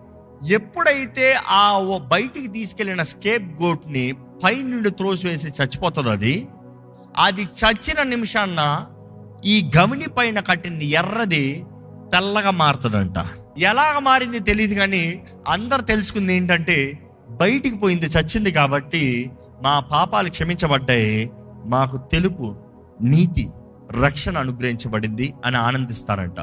ఎప్పుడైతే 0.53 1.35
ఆ 1.35 1.79
ఓ 1.79 1.99
బయటికి 1.99 2.49
తీసుకెళ్ళిన 2.49 3.03
స్కేప్ 3.03 3.63
గోట్ని 3.63 4.13
పైనుండి 4.45 4.91
త్రోసివేసి 4.91 5.49
చచ్చిపోతుంది 5.49 6.09
అది 6.09 6.49
అది 7.19 7.43
చచ్చిన 7.43 8.03
నిమిషాన్న 8.03 8.87
ఈ 9.45 9.71
గవిని 9.79 10.09
పైన 10.09 10.41
కట్టింది 10.41 10.87
ఎర్రది 10.87 11.65
తెల్లగా 12.13 12.51
మారుతుందంట. 12.51 13.19
ఎలాగ 13.59 13.99
మారింది 13.99 14.41
తెలియదు 14.41 14.75
కానీ 14.75 15.25
అందరు 15.49 15.83
తెలుసుకుంది 15.83 16.37
ఏంటంటే 16.37 16.99
బయటికి 17.31 17.77
పోయింది 17.77 18.07
చచ్చింది 18.07 18.53
కాబట్టి 18.53 19.31
మా 19.63 19.81
పాపాలు 19.81 20.29
క్షమించబడ్డాయి 20.31 21.31
మాకు 21.65 21.97
తెలుపు 22.13 22.57
నీతి. 23.03 23.49
రక్షణ 23.93 24.39
అనుగ్రహించబడింది 24.39 25.35
అని 25.45 25.57
ఆనందిస్తారంట. 25.57 26.37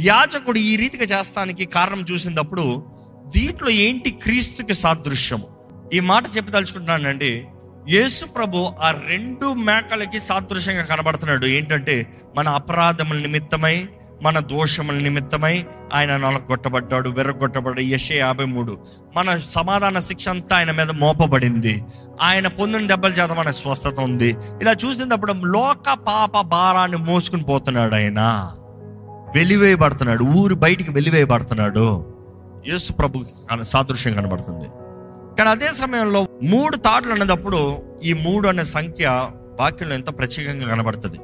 యాజకుడు 0.00 0.58
ఈ 0.58 0.76
రీతిగా 0.76 1.20
చేస్తానికి 1.20 1.64
కారణం 1.64 2.04
చూసినప్పుడు 2.12 2.86
దీంట్లో 3.26 3.70
ఏంటి 3.70 4.10
క్రీస్తుకి 4.10 4.74
సాదృశ్యము? 4.74 5.46
ఈ 5.94 6.00
మాట 6.00 6.24
చెప్పి 6.36 6.52
తలుచుకుంటున్నానండి 6.52 7.46
యేసు 7.88 8.24
ప్రభు 8.24 8.72
ఆ 8.80 8.90
రెండు 8.90 9.52
మేకలకి 9.52 10.20
సాదృశ్యంగా 10.20 10.82
కనబడుతున్నాడు. 10.82 11.46
ఏంటంటే 11.46 12.12
మన 12.36 12.48
అపరాధముల 12.48 13.16
నిమిత్తమై 13.16 13.88
మన 14.22 14.38
దోషముల 14.38 14.94
నిమిత్తమై 14.94 15.66
ఆయన 15.94 16.16
నొలగొట్టబడ్డాడు 16.16 17.08
వెర్రగొట్టబడ్డాడు 17.08 17.80
యశే 17.80 18.18
యాభై 18.18 18.44
మూడు 18.44 18.78
మన 19.16 19.36
సమాధాన 19.36 19.98
శిక్ష 19.98 20.28
అంతా 20.28 20.56
ఆయన 20.56 20.70
మీద 20.70 20.90
మోపబడింది. 20.90 21.84
ఆయన 22.22 22.46
పొందిన 22.46 22.86
దెబ్బల 22.86 23.10
చేత 23.10 23.32
మన 23.32 23.50
స్వస్థత 23.50 24.00
ఉంది. 24.00 24.36
ఇలా 24.62 24.72
చూసినప్పుడు 24.72 25.32
లోక 25.32 25.92
పాప 25.92 26.40
భారాన్ని 26.40 26.98
మోసుకుని 26.98 27.42
పోతున్నాడు 27.42 27.94
ఆయన. 27.94 28.50
వెలివేయబడుతున్నాడు. 29.34 30.24
ఊరు 30.24 30.54
బయటికి 30.54 30.90
వెలివేయబడుతున్నాడు. 30.90 32.14
యేసు 32.66 32.92
ప్రభు 32.92 33.24
సాదృశ్యం 33.62 34.14
కనబడుతుంది. 34.14 34.68
కానీ 35.38 35.50
అదే 35.50 35.72
సమయంలో 35.72 36.26
మూడు 36.42 36.76
తాడులు 36.76 37.12
అనేటప్పుడు 37.12 37.76
ఈ 38.04 38.12
మూడు 38.12 38.48
అనే 38.48 38.64
సంఖ్య 38.64 39.30
వాక్యంలో 39.60 39.94
ఎంత 39.94 40.18
ప్రత్యేకంగా 40.18 40.68
కనబడుతుంది. 40.68 41.18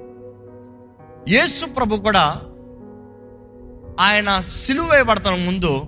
యేసు 1.28 1.66
ప్రభు 1.66 1.97
కూడా 1.97 2.40
ఆయన 4.00 4.42
సిలువేయబడతాం 4.50 5.47
ముందు 5.47 5.87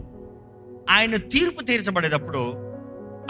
ఆయన 0.91 1.17
తీర్పు 1.17 1.61
తీర్చబడేటప్పుడు 1.61 2.73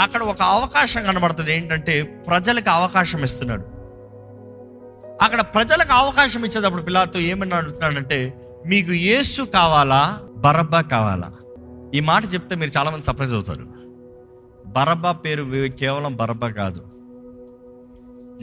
అక్కడ 0.01 0.23
ఒక 0.23 0.43
అవకాశం 0.43 1.05
కనబడుతుంది. 1.05 1.53
ఏంటంటే 1.53 2.03
ప్రజలకు 2.03 2.71
అవకాశం 2.71 3.25
ఇస్తున్నాడు. 3.25 3.63
అక్కడ 5.25 5.41
ప్రజలకు 5.41 5.93
అవకాశం 5.93 6.45
ఇచ్చేటప్పుడు 6.45 6.83
పిల్లలతో 6.83 7.19
ఏమని 7.19 7.55
అడుగుతున్నాడంటే 7.55 8.35
మీకు 8.67 8.93
యేసు 8.93 9.43
కావాలా? 9.43 10.21
బరబ్బా 10.37 10.81
కావాలా? 10.81 11.33
ఈ 11.95 12.01
మాట 12.01 12.35
చెప్తే 12.35 12.57
మీరు 12.57 12.71
చాలామంది 12.79 13.05
సర్ప్రైజ్ 13.05 13.35
అవుతారు. 13.35 13.67
బరబ్బా 14.67 15.13
పేరు 15.13 15.69
కేవలం 15.69 16.17
బరబ్బా 16.17 16.49
కాదు. 16.49 16.83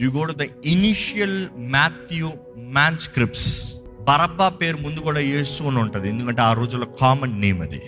You 0.04 0.10
go 0.10 0.24
to 0.24 0.32
the 0.32 0.46
initial 0.64 1.48
Matthew 1.58 2.32
manuscripts 2.98 3.69
Barabbas 4.10 4.48
పేరు 4.48 4.76
ముందు 4.76 5.00
కూడా 5.00 5.20
యేసు 5.20 5.62
అని 5.62 5.78
ఉంటుంది. 5.78 6.08
ఎందుకంటే 6.08 6.42
ఆ 6.42 6.52
రోజుల్లో 6.52 6.86
కామన్ 7.00 7.40
నేమ్ 7.40 7.62
అది. 7.62 7.82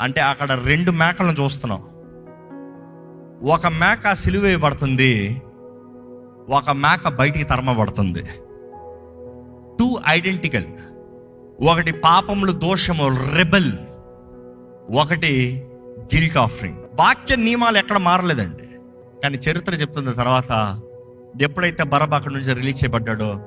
అంటే 0.00 0.20
అక్కడ 0.20 0.52
రెండు 0.52 0.90
మేకలను 0.90 1.42
చూస్తున్నాం. 1.42 1.80
ఒక 3.48 3.66
మేక 3.66 4.12
సిలువేయబడుతుంది. 4.12 5.42
ఒక 6.50 6.70
మేక 6.70 7.08
బయటికి 7.08 7.44
తరమబడుతుంది. 7.44 8.22
టూ 9.78 10.00
ఐడెంటికల్ 10.08 10.64
ఒకటి 11.60 11.92
పాపములు 11.92 12.52
దోషము 12.52 13.34
రెబల్ 13.36 13.72
ఒకటి 14.90 15.62
గిల్ట్ 16.14 16.36
ఆఫరింగ్ 16.36 16.78
వాక్య 16.98 17.36
నియమాలు 17.36 17.78
ఎక్కడ 17.78 17.98
మారలేదండి. 17.98 18.64
కానీ 19.22 19.38
చరిత్ర 19.50 19.74
చెప్తుంది 19.74 20.12
తర్వాత 20.12 20.80
ఎప్పుడైతే 21.42 21.82
బరబ 21.82 22.14
అక్కడి 22.14 22.34
నుంచి 22.34 22.54
రిలీజ్ 22.54 22.84
చేయబడ్డాడో 22.84 23.40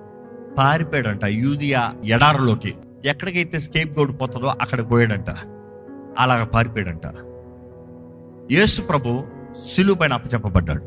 పారిపోయాడంట 0.58 1.26
యూదియా 1.26 1.94
ఎడారులోకి. 2.06 2.74
ఎక్కడికైతే 3.06 3.60
స్కేప్ 3.60 4.00
గోడ్ 4.00 4.22
పోతుందో 4.22 4.48
అక్కడికి 4.48 4.90
పోయాడంట. 4.90 5.30
అలాగ 6.20 6.44
పారిపోయాడంట. 6.44 7.06
యేసు 8.52 8.82
ప్రభు 8.82 9.24
సిలువు 9.60 9.98
పైన 9.98 10.14
అప్పచెప్పబడ్డాడు. 10.14 10.82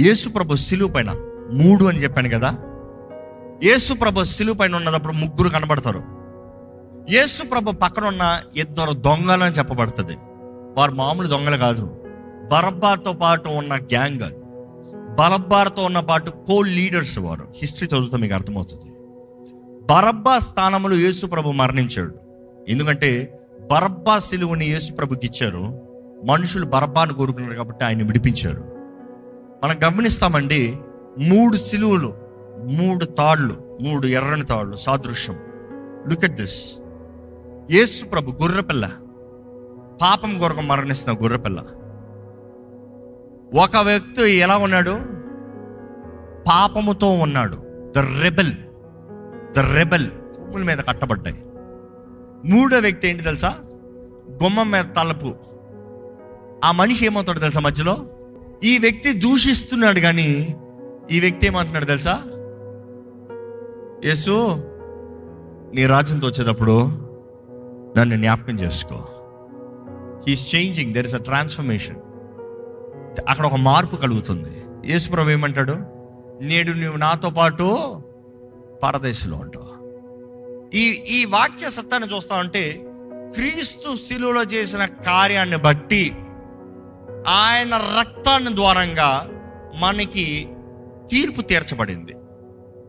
యేసు 0.00 0.28
ప్రభు 0.28 0.54
సిలువు 0.54 0.92
పైన 0.92 1.14
మూడు 1.52 1.84
అని 1.84 1.98
చెప్పాను 1.98 2.28
కదా. 2.28 2.56
యేసు 3.64 3.94
ప్రభు 3.94 4.24
సిలువు 4.24 4.56
పైన 4.56 4.76
ఉన్నదప్పుడు 4.76 5.12
ముగ్గురు 5.12 5.48
కనబడతారు. 5.48 6.02
యేసు 7.10 7.42
ప్రభు 7.42 7.72
పక్కన 7.72 8.04
ఉన్న 8.04 8.40
ఇద్దరు 8.56 8.92
దొంగలు 8.92 9.44
అని 9.44 9.54
చెప్పబడుతుంది. 9.54 10.16
వారు 10.76 10.92
మామూలు 10.92 11.28
దొంగలు 11.28 11.56
కాదు. 11.56 11.96
బరబ్బాతో 12.52 13.12
పాటు 13.12 13.48
ఉన్న 13.48 13.76
గ్యాంగ్. 13.76 14.20
బరబ్బార్తో 15.16 15.82
ఉన్న 15.82 16.00
పాటు 16.00 16.30
కో 16.30 16.62
లీడర్స్ 16.62 17.18
వారు. 17.18 17.48
హిస్టరీ 17.56 17.88
చదువుతా 17.88 18.18
మీకు 18.18 18.34
అర్థమవుతుంది. 18.34 18.89
బరబ్బా 19.90 20.38
స్థానంలో 20.38 20.96
యేసు 20.96 21.26
ప్రభు 21.26 21.50
మరణించాడు. 21.50 22.14
ఎందుకంటే 22.68 23.38
బరబ్బా 23.70 24.18
సిలువని 24.18 24.66
యేసు 24.66 24.92
ప్రభుకి 24.92 25.26
ఇచ్చారు. 25.26 25.80
మనుషులు 26.24 26.66
బరబ్బాను 26.66 27.14
కోరుకున్నారు 27.14 27.54
కాబట్టి 27.54 27.84
ఆయన 27.84 28.02
విడిపించారు. 28.02 28.64
మనం 29.64 29.76
గమనిస్తామండి 29.84 30.78
మూడు 31.18 31.56
సిలువలు 31.56 32.14
మూడు 32.64 33.04
తాళ్ళు 33.04 33.78
మూడు 33.80 34.06
ఎర్రని 34.06 34.44
తాళ్ళు 34.44 34.76
సాదృశ్యం. 34.76 35.36
లుక్ 36.08 36.24
ఎట్ 36.24 36.34
దిస్ 36.34 36.74
యేసు 37.70 38.04
ప్రభు 38.04 38.30
గొర్రెపిల్ల. 38.30 38.90
పాపం 40.02 40.38
కొరకు 40.38 40.60
మరణిస్తున్న 40.60 41.22
గొర్రెపిల్ల. 41.22 41.60
ఒక 43.60 43.76
వ్యక్తి 43.76 44.30
ఎలా 44.30 44.56
ఉన్నాడు? 44.56 45.00
పాపముతో 46.48 47.12
ఉన్నాడు. 47.12 47.56
ద 47.96 47.98
రెబెల్ 47.98 48.52
ద 49.56 49.58
రెబెల్ 49.58 50.10
కొమ్ముల 50.10 50.62
మీద 50.62 50.78
కట్టబడ్డాయి. 50.78 51.44
మూడో 52.52 52.78
వ్యక్తి 52.78 53.08
ఏంటి 53.08 53.22
తెలుసా? 53.22 53.54
గుమ్మం 54.42 54.70
మీద 54.70 54.84
తలుపు. 54.84 55.34
ఆ 56.64 56.72
మనిషి 56.72 57.06
ఏమవుతాడు 57.06 57.38
తెలుసా 57.38 57.60
మధ్యలో? 57.60 57.96
ఈ 58.64 58.78
వ్యక్తి 58.78 59.12
దూషిస్తున్నాడు 59.12 60.00
కానీ 60.00 60.56
ఈ 61.10 61.20
వ్యక్తి 61.20 61.46
ఏమంటున్నాడు 61.46 61.84
తెలుసా? 61.84 62.22
యేసు 64.04 64.54
నీ 65.74 65.86
రాజ్యంతో 65.86 66.26
వచ్చేటప్పుడు 66.26 66.84
నన్ను 67.98 68.16
జ్ఞాపకం 68.16 68.54
చేసుకో. 68.54 69.04
He's 70.28 70.56
changing 70.56 70.94
there 70.94 71.06
is 71.06 71.14
a 71.14 71.18
transformation 71.18 71.96
అక్కడ 73.28 73.46
ఒక 73.46 73.54
మార్పు 73.54 73.96
కలుగుతుంది. 73.96 74.64
యేసుప్రభు 74.92 75.30
ఏమంటాడు? 75.30 75.72
నేడు 76.42 76.72
నువ్వు 76.72 76.96
నాతో 76.96 77.30
పాటు 77.30 77.99
పరదేశంలో 78.82 79.36
ఉంటావు. 79.36 79.80
ఈ 80.76 80.90
ఈ 80.90 81.24
వాక్య 81.24 81.70
సత్తాన్ని 81.70 82.16
చూస్తా 82.16 82.36
ఉంటే 82.36 82.84
క్రీస్తు 83.34 83.96
శిలువలో 83.96 84.42
చేసిన 84.42 84.84
కార్యాన్ని 84.84 85.56
బట్టి 85.56 86.16
ఆయన 87.28 87.80
రక్తాన్ని 87.98 88.54
ద్వారంగా 88.54 89.28
మనకి 89.74 90.48
తీర్పు 91.10 91.40
తీర్చబడింది. 91.40 92.14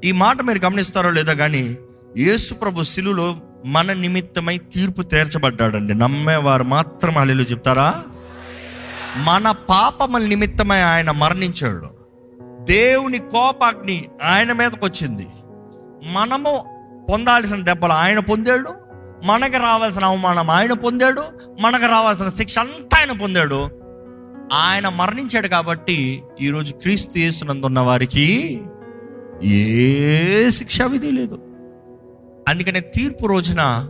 ఈ 0.03 0.11
మాట 0.11 0.41
మీరు 0.41 0.57
గమనిస్తారో 0.57 1.09
లేదో 1.09 1.35
కానీ 1.35 1.77
యేసుప్రభు 2.17 2.83
శిలులో 2.83 3.35
మన 3.65 3.93
నిమిత్తమై 3.93 4.57
తీర్పు 4.57 5.01
తీర్చబడ్డాడండి. 5.01 5.93
నమ్మేవారు 5.93 6.63
మాత్రం 6.63 7.17
అల్లు 7.17 7.43
చెప్తారా? 7.43 8.03
మన 9.17 9.51
పాపముల 9.51 10.21
నిమిత్తమై 10.21 10.79
ఆయన 10.79 11.11
మరణించాడు. 11.11 12.01
దేవుని 12.63 13.17
కోపాగ్ని 13.17 14.05
ఆయన 14.23 14.51
మీదకి 14.51 14.85
వచ్చింది 14.85 15.27
మనము 16.03 16.81
పొందాల్సిన 17.11 17.63
దెబ్బలు 17.63 17.91
ఆయన 17.91 18.19
పొందాడు 18.19 18.69
మనకు 19.25 19.57
రావాల్సిన 19.57 20.05
అవమానం 20.05 20.49
ఆయన 20.49 20.73
పొందాడు 20.73 21.23
మనకు 21.61 21.85
రావాల్సిన 21.85 22.29
శిక్ష 22.29 22.59
అంతా 22.59 22.99
ఆయన 22.99 23.11
పొందాడు. 23.11 23.69
ఆయన 24.53 24.89
మరణించాడు 24.89 25.47
కాబట్టి 25.47 26.23
ఈరోజు 26.41 26.73
క్రీస్తు 26.73 27.17
చేస్తున్నందున్న 27.17 27.79
వారికి 27.79 28.61
ఏ 29.43 30.49
శిక్షా 30.49 30.85
విధి 30.85 31.11
లేదు. 31.11 31.39
అందుకనే 32.47 32.79
తీర్పు 32.79 33.27
రోజున 33.27 33.89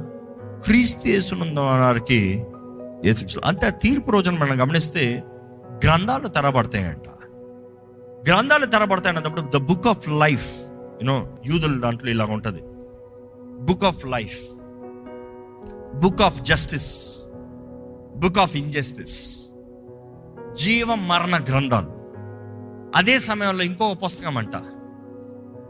క్రీస్తు 0.64 1.08
చేస్తున్నందున్న 1.08 1.60
వారికి 1.60 2.46
ఏ 3.06 3.14
శిక్ష 3.14 3.36
అంతే 3.46 3.68
ఆ 3.68 3.70
తీర్పు 3.70 4.12
రోజున 4.12 4.38
మనం 4.38 4.62
గమనిస్తే 4.62 5.24
గ్రంథాలు 5.86 6.28
తెరబడతాయంట. 6.28 7.08
గ్రంథాలు 8.30 8.66
తెరబడతాయి 8.66 9.18
అన్నప్పుడు 9.18 9.42
the 9.42 9.58
book 9.58 9.88
of 9.88 10.10
life 10.10 10.71
you know 11.02 11.38
యూదుల 11.46 11.80
దాంట్లో 11.80 12.12
ఇలా 12.12 12.26
ఉంటుంది. 12.26 12.62
Book 13.66 13.84
of 13.84 14.06
life 14.06 14.40
book 15.96 16.22
of 16.22 16.42
justice 16.42 17.20
book 18.16 18.40
of 18.40 18.56
injustice 18.56 19.36
జీవ 20.60 20.96
మరణ 20.96 21.44
గ్రంథాలు. 21.50 21.92
అదే 22.96 23.20
సమయంలో 23.20 23.64
ఇంకొక 23.64 23.98
పుస్తకం 24.06 24.38
అంట. 24.38 24.56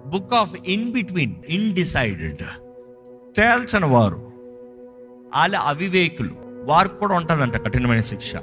Book 0.05 0.33
of 0.33 0.55
in 0.65 0.91
between 0.91 1.35
undecided 1.49 2.43
తేల్చని 3.37 3.85
వారు 3.85 4.31
వాళ్ళ 5.35 5.55
అవివేకులు. 5.55 6.35
వారికి 6.63 6.95
కూడా 6.95 7.15
ఉంటుందంట 7.15 7.57
కఠినమైన 7.57 8.01
శిక్ష. 8.01 8.35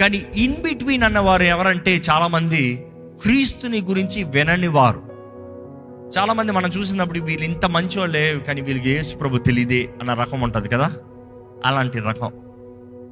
కానీ 0.00 0.26
ఇన్ 0.34 0.62
బిట్వీన్ 0.62 1.02
అన్నవారు 1.02 1.42
ఎవరంటే 1.42 1.96
చాలామంది 1.96 2.86
క్రీస్తుని 3.22 3.82
గురించి 3.82 4.24
వినని 4.24 4.68
వారు. 4.68 5.13
చాలామంది 6.18 6.52
మనం 6.52 6.70
చూసినప్పుడు 6.70 7.18
వీళ్ళు 7.18 7.44
ఇంత 7.44 7.66
మంచి 7.66 7.98
వాళ్ళే 7.98 8.44
కానీ 8.46 8.60
వీళ్ళకి 8.60 8.90
యేసు 8.90 9.16
ప్రభు 9.16 9.38
తెలియదే 9.38 9.88
అన్న 10.00 10.14
రకం 10.14 10.40
ఉంటుంది 10.40 10.68
కదా? 10.68 10.92
అలాంటి 11.66 11.98
రకం. 11.98 12.32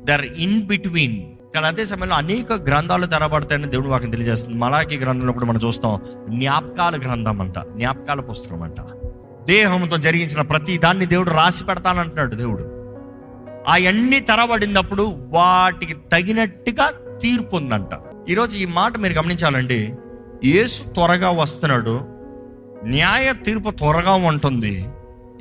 దర్ 0.04 0.24
ఇన్ 0.24 0.66
బిట్వీన్ 0.66 1.22
కానీ 1.54 1.66
అదే 1.66 1.84
సమయంలో 1.84 2.14
అనేక 2.14 2.52
గ్రంథాలు 2.52 3.06
తెరబడతాయని 3.06 3.66
దేవుడు 3.66 3.88
వాకి 3.88 4.06
తెలియజేస్తుంది. 4.06 4.58
మలాకి 4.58 4.96
గ్రంథంలో 4.98 5.32
కూడా 5.32 5.46
మనం 5.46 5.60
చూస్తాం 5.66 6.00
జ్ఞాపకాల 6.38 6.96
గ్రంథం 6.96 7.40
అంట 7.40 7.58
జ్ఞాపకాల 7.58 8.20
పుస్తకం 8.20 8.62
అంట 8.62 8.80
దేహంతో 9.46 9.96
జరిగించిన 9.96 10.40
ప్రతి 10.40 10.78
దాన్ని 10.78 11.06
దేవుడు 11.06 11.30
రాసి 11.30 11.64
పెడతానంటున్నాడు 11.64 12.34
దేవుడు. 12.34 12.62
అవన్నీ 13.68 14.20
తెరబడినప్పుడు 14.20 15.02
వాటికి 15.32 15.94
తగినట్టుగా 15.94 16.90
తీర్పు 17.22 17.56
ఉందంట. 17.56 17.88
ఈరోజు 18.30 18.58
ఈ 18.58 18.64
మాట 18.64 18.96
మీరు 18.96 19.12
గమనించాలండి 19.12 19.92
యేసు 20.44 20.82
త్వరగా 20.82 21.30
వస్తున్నాడు 21.30 22.21
న్యాయ 22.84 23.32
తీర్పు 23.32 23.70
త్వరగా 23.70 24.14
ఉంటుంది. 24.14 24.86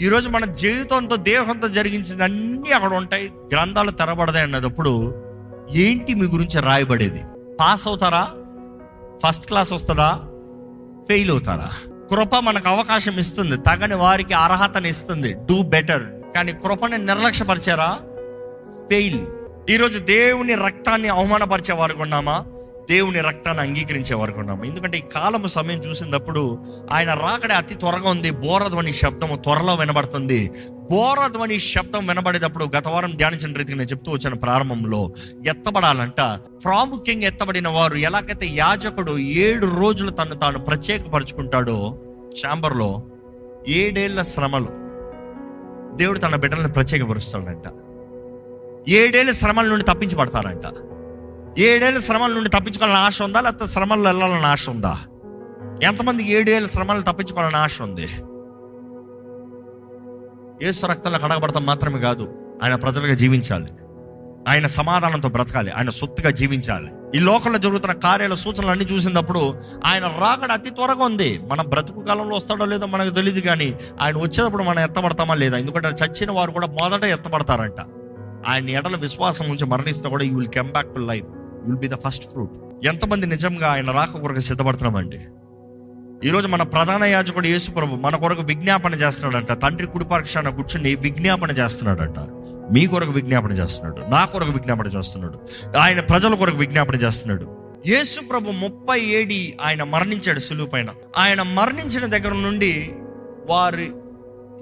ఈరోజు 0.01 0.29
మన 0.29 0.45
జీవితంతో 0.45 1.15
దేహంతో 1.15 1.67
జరిగించింది 1.67 2.23
అన్నీ 2.23 2.71
అక్కడ 2.71 2.93
ఉంటాయి. 2.93 3.31
గ్రంథాలు 3.53 3.91
తెరబడతాయి 3.91 4.43
అన్నప్పుడు 4.43 5.23
ఏంటి 5.71 6.13
మీ 6.13 6.27
గురించి 6.27 6.61
రాయబడేది? 6.61 7.23
పాస్ 7.59 7.87
అవుతారా? 7.87 8.31
ఫస్ట్ 9.27 9.45
క్లాస్ 9.45 9.73
వస్తుందా? 9.73 10.21
ఫెయిల్ 11.07 11.31
అవుతారా? 11.31 11.69
కృప 12.09 12.35
మనకు 12.35 12.69
అవకాశం 12.69 13.19
ఇస్తుంది. 13.19 13.57
తగని 13.57 13.95
వారికి 13.95 14.33
అర్హతని 14.33 14.89
ఇస్తుంది. 14.89 15.33
Do 15.33 15.61
better. 15.61 16.03
కానీ 16.35 16.53
కృపని 16.53 16.97
నిర్లక్ష్యపరిచారా? 16.97 17.99
ఫెయిల్. 18.89 19.25
ఈరోజు 19.69 19.99
దేవుని 19.99 20.55
రక్తాన్ని 20.55 21.07
అవమానపరిచే 21.07 21.73
వారికి 21.73 22.01
ఉన్నామా 22.01 22.45
దేవుని 22.89 23.21
రక్తాన్ని 23.21 23.63
అంగీకరించే 23.63 24.15
వారికి 24.15 24.39
ఉన్నామా 24.39 24.63
ఎందుకంటే 24.63 24.97
ఈ 24.97 25.01
కాలము 25.01 25.47
సమయం 25.47 25.79
చూసినప్పుడు 25.79 26.63
ఆయన 26.91 27.13
రాకడే 27.13 27.53
అతి 27.53 27.75
త్వరగా 27.75 28.09
ఉంది. 28.09 28.31
బోరధ్వని 28.31 28.91
శబ్దము 28.91 29.35
త్వరలో 29.35 29.75
వినబడుతుంది. 29.75 30.51
బోరధ్వని 30.91 31.59
శబ్దం 31.59 32.07
వినబడేటప్పుడు 32.07 32.65
గత 32.77 32.87
వారం 32.87 33.15
ధ్యానించిన 33.15 33.53
రీతికి 33.53 33.77
నేను 33.77 33.89
చెప్తూ 33.89 34.11
వచ్చిన 34.11 34.33
ప్రారంభంలో. 34.33 35.13
ఎత్తబడాలంట. 35.45 36.39
ప్రాముఖ్యంగా 36.63 37.27
ఎత్తబడిన 37.27 37.67
వారు 37.67 37.95
ఎలాగైతే 37.95 38.47
యాజకుడు 38.47 39.17
ఏడు 39.17 39.65
రోజులు 39.65 40.09
తను 40.09 40.35
తాను 40.35 40.59
ప్రత్యేకపరుచుకుంటాడో 40.59 41.99
ఛాంబర్లో 42.47 43.03
ఏడేళ్ళ 43.67 44.21
శ్రమలు 44.21 44.67
దేవుడు 45.97 46.19
తన 46.19 46.35
బిడ్డలను 46.35 46.69
ప్రత్యేకపరుస్తాడంట. 46.69 47.63
ఏడేళ్ళ 48.89 49.31
శ్రమల 49.31 49.65
నుండి 49.65 49.85
తప్పించబడతారంట. 49.85 50.65
పడతారంట 50.65 51.00
ఏడేళ్ళ 51.59 51.99
శ్రమల 51.99 52.33
నుండి 52.33 52.49
తప్పించుకోవాలని 52.49 52.97
ఆశ 52.97 53.21
ఉందా? 53.21 53.41
లేకపోతే 53.41 53.67
శ్రమల్లో 53.67 54.09
వెళ్ళాలని 54.09 54.45
ఆశ 54.45 54.69
ఉందా? 54.69 54.99
ఎంతమంది 55.83 56.31
ఏడేళ్ళ 56.31 56.67
శ్రమలు 56.67 57.01
తప్పించుకోవాలని 57.01 57.55
ఆశ 57.55 57.81
ఉంది? 57.81 58.09
ఏసు 60.67 60.85
రక్తంలో 60.85 61.19
కడగబడతాం 61.19 61.65
మాత్రమే 61.65 61.99
కాదు 61.99 62.35
ఆయన 62.63 62.75
ప్రజలుగా 62.75 63.13
జీవించాలి. 63.13 63.71
ఆయన 64.47 64.67
సమాధానంతో 64.67 65.29
బ్రతకాలి 65.29 65.71
ఆయన 65.71 65.89
సొత్తుగా 65.89 66.29
జీవించాలి. 66.29 66.91
ఈ 67.15 67.19
లోకంలో 67.19 67.57
జరుగుతున్న 67.57 67.93
కార్యాల 67.93 68.33
సూచనలు 68.33 68.67
అన్ని 68.67 68.85
చూసినప్పుడు 68.85 69.61
ఆయన 69.85 70.03
రాకడ 70.03 70.51
అతి 70.51 70.69
త్వరగా 70.69 71.03
ఉంది. 71.03 71.39
మన 71.47 71.61
బ్రతుకు 71.61 72.01
కాలంలో 72.01 72.35
వస్తాడో 72.35 72.65
లేదో 72.65 72.85
మనకు 72.85 73.13
తెలియదు 73.13 73.39
కానీ 73.39 73.79
ఆయన 74.01 74.17
వచ్చేటప్పుడు 74.17 74.63
మనం 74.63 74.79
ఎత్తబడతామా 74.79 75.35
లేదా? 75.35 75.57
ఎందుకంటే 75.57 75.87
చచ్చిన 75.87 76.31
వారు 76.31 76.51
కూడా 76.51 76.67
మొదట 76.67 77.03
ఎత్తబడతారంట. 77.03 77.81
ఆయన 78.47 78.69
ఎడల 78.69 78.95
విశ్వాసం 78.95 79.49
ఉంచి 79.49 79.65
మరణిస్తే 79.65 80.09
కూడా 80.09 80.23
you 80.23 80.35
will 80.35 80.47
come 80.47 80.71
back 80.71 80.95
to 80.95 80.99
life 80.99 81.25
will 81.61 81.77
be 81.77 81.87
the 81.87 81.93
first 82.07 82.31
fruit 82.31 82.51
ఎంతమంది 82.85 83.25
నిజంగా 83.25 83.73
ఆయన 83.73 83.91
రాక 83.91 84.17
కొరకు 84.17 84.39
సిద్ధపడుతున్నామండి? 84.39 85.19
ఈరోజు 86.23 86.47
మన 86.47 86.63
ప్రధాన 86.63 87.03
యాజకుడు 87.03 87.47
యేసుప్రభు 87.47 87.95
మన 87.95 88.15
కొరకు 88.15 88.41
విజ్ఞాపన 88.41 88.93
చేస్తున్నాడంట. 88.93 89.61
తండ్రి 89.61 89.87
కుడిపక్షాన 89.87 90.49
కూర్చుని 90.49 90.95
విజ్ఞాపన 90.95 91.51
చేస్తున్నాడంట. 91.51 92.19
మీ 92.73 92.87
కొరకు 92.87 93.11
విజ్ఞాపన 93.11 93.51
చేస్తున్నాడు. 93.51 94.09
నా 94.09 94.25
కొరకు 94.25 94.51
విజ్ఞాపన 94.51 94.87
చేస్తున్నాడు. 94.87 95.39
ఆయన 95.77 95.99
ప్రజల 95.99 96.35
కొరకు 96.35 96.57
విజ్ఞాపన 96.57 96.95
చేస్తున్నాడు. 96.95 97.57
యేసు 97.87 98.21
ప్రభు 98.21 98.51
ముప్పై 98.51 98.99
ఏడి 98.99 99.57
ఆయన 99.61 99.83
మరణించాడు 99.83 100.39
సులువు 100.39 100.69
పైన. 100.69 100.89
ఆయన 101.17 101.41
మరణించిన 101.41 102.05
దగ్గర 102.05 102.33
నుండి 102.33 102.93
వారు 103.49 103.79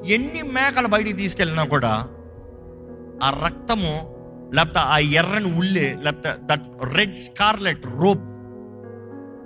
ఎన్ని 0.05 0.41
మేకలు 0.41 0.87
బయటికి 0.87 1.13
తీసుకెళ్ళినా 1.13 1.63
కూడా 1.63 2.07
ఆ 3.23 3.41
రక్తము 3.45 4.18
లేకపోతే 4.55 4.79
ఆ 4.79 4.97
ఎర్రని 4.99 5.53
ఉల్లే 5.57 5.97
లేకపోతే 6.03 6.35
దట్ 6.45 6.65
రెడ్ 6.95 7.15
స్కార్లెట్ 7.15 7.85
రోప్ 7.99 8.25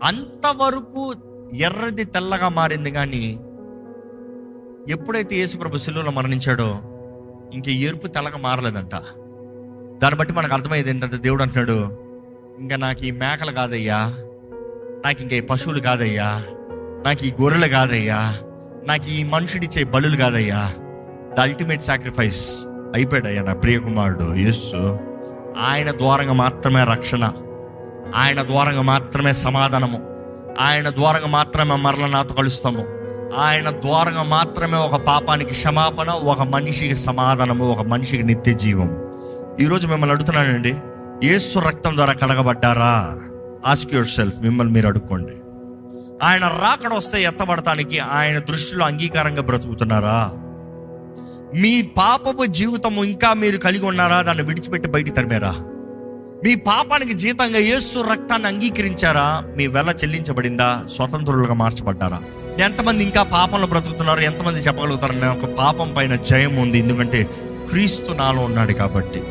అంతవరకు 0.04 1.04
ఎర్రది 1.58 2.06
తెల్లగా 2.06 2.50
మారింది 2.50 2.92
కానీ 2.92 3.26
ఎప్పుడైతే 4.90 5.36
యేసుప్రభు 5.36 5.78
శిలువలో 5.78 6.12
మరణించాడో 6.12 6.70
ఇంక 7.54 7.68
ఎరుపు 7.68 8.08
తెల్లగా 8.08 8.38
మారలేదంట. 8.38 8.96
దాన్ని 9.98 10.18
బట్టి 10.18 10.34
మనకు 10.34 10.54
అర్థమయ్యేది 10.54 10.90
ఏంటంటే 10.90 11.18
దేవుడు 11.18 11.44
అంటున్నాడు 11.44 11.78
ఇంకా 12.60 12.76
నాకు 12.76 13.06
ఈ 13.06 13.12
మేకలు 13.12 13.52
కాదయ్యా 13.52 14.00
నాకు 15.06 15.22
ఇంకా 15.22 15.36
ఈ 15.36 15.42
పశువులు 15.42 15.80
కాదయ్యా 15.80 16.30
నాకు 17.06 17.26
ఈ 17.26 17.32
గొర్రెలు 17.42 17.68
కాదయ్యా 17.68 18.20
నాకు 18.88 19.10
ఈ 19.10 19.24
మనుషుడిచ్చే 19.24 19.84
బలులు 19.84 20.18
కాదయ్యా. 20.18 20.62
ద 21.36 21.40
అల్టిమేట్ 21.40 21.82
సాక్రిఫైస్ 21.82 22.44
అయిపోయాడయ్యా 22.96 23.44
నా 23.44 23.54
ప్రియ 23.54 23.80
కుమారుడు 23.80 24.36
యేసు. 24.36 25.00
ఆయన 25.60 25.92
ద్వారంగా 25.92 26.34
మాత్రమే 26.34 26.84
రక్షణ 26.84 27.32
ఆయన 28.16 28.42
ద్వారంగా 28.42 28.82
మాత్రమే 28.82 29.34
సమాధానము 29.34 30.02
ఆయన 30.62 30.90
ద్వారంగా 30.90 31.28
మాత్రమే 31.28 31.76
మరల 31.76 32.06
నాతో 32.06 32.34
కలుస్తాము. 32.34 32.86
ఆయన 33.38 33.70
ద్వారంగా 33.70 34.24
మాత్రమే 34.24 34.78
ఒక 34.78 34.96
పాపానికి 34.96 35.52
క్షమాపణ 35.52 36.10
ఒక 36.10 36.42
మనిషికి 36.42 36.96
సమాధానము 36.96 37.72
ఒక 37.72 37.86
మనిషికి 37.88 38.24
నిత్య 38.24 38.54
జీవం 38.54 38.98
ఈరోజు 39.60 39.88
మిమ్మల్ని 39.88 40.14
అడుగుతున్నానండి 40.16 40.76
యేసు 41.24 41.60
రక్తం 41.60 41.96
ద్వారా 41.96 42.14
కడగబడ్డారా? 42.14 43.20
ఆస్క్ 43.66 43.94
యువర్ 43.94 44.08
సెల్ఫ్ 44.08 44.42
మిమ్మల్ని 44.42 44.74
మీరు 44.74 44.88
అడుక్కోండి. 44.88 45.34
ఆయన 46.24 46.44
రాకడ 46.44 46.94
వస్తే 46.94 47.24
ఎత్తబడటానికి 47.24 48.00
ఆయన 48.00 48.40
దృష్టిలో 48.40 48.86
అంగీకారంగా 48.86 49.42
బ్రతుకుతున్నారా? 49.42 50.32
మీ 51.56 51.82
పాపపు 51.82 52.46
జీవితము 52.46 53.04
ఇంకా 53.04 53.34
మీరు 53.34 53.58
కలిగి 53.58 53.86
ఉన్నారా? 53.86 54.22
దాన్ని 54.22 54.44
విడిచిపెట్టి 54.44 54.90
బయటికి 54.90 55.16
తరిమారా? 55.16 55.56
మీ 56.44 56.56
పాపానికి 56.56 57.14
జీతంగా 57.14 57.60
యేసు 57.60 58.00
రక్తాన్ని 58.00 58.48
అంగీకరించారా? 58.48 59.44
మీ 59.58 59.68
వెల 59.68 59.90
చెల్లించబడిందా? 59.90 60.86
స్వతంత్రులుగా 60.96 61.54
మార్చబడ్డారా? 61.54 62.22
ఎంతమంది 62.60 63.04
ఇంకా 63.04 63.24
పాపంలో 63.24 63.68
బ్రతుకుతున్నారు? 63.68 64.20
ఎంతమంది 64.20 64.60
చెప్పగలుగుతారు? 64.60 65.14
నేను 65.14 65.32
ఒక 65.32 65.50
పాపం 65.50 65.94
పైన 65.98 66.16
జయం 66.16 66.56
ఉంది. 66.56 66.78
ఎందుకంటే 66.78 67.24
క్రీస్తు 67.70 68.12
నాలో 68.12 68.42
ఉన్నాడు 68.42 68.74
కాబట్టి. 68.74 69.24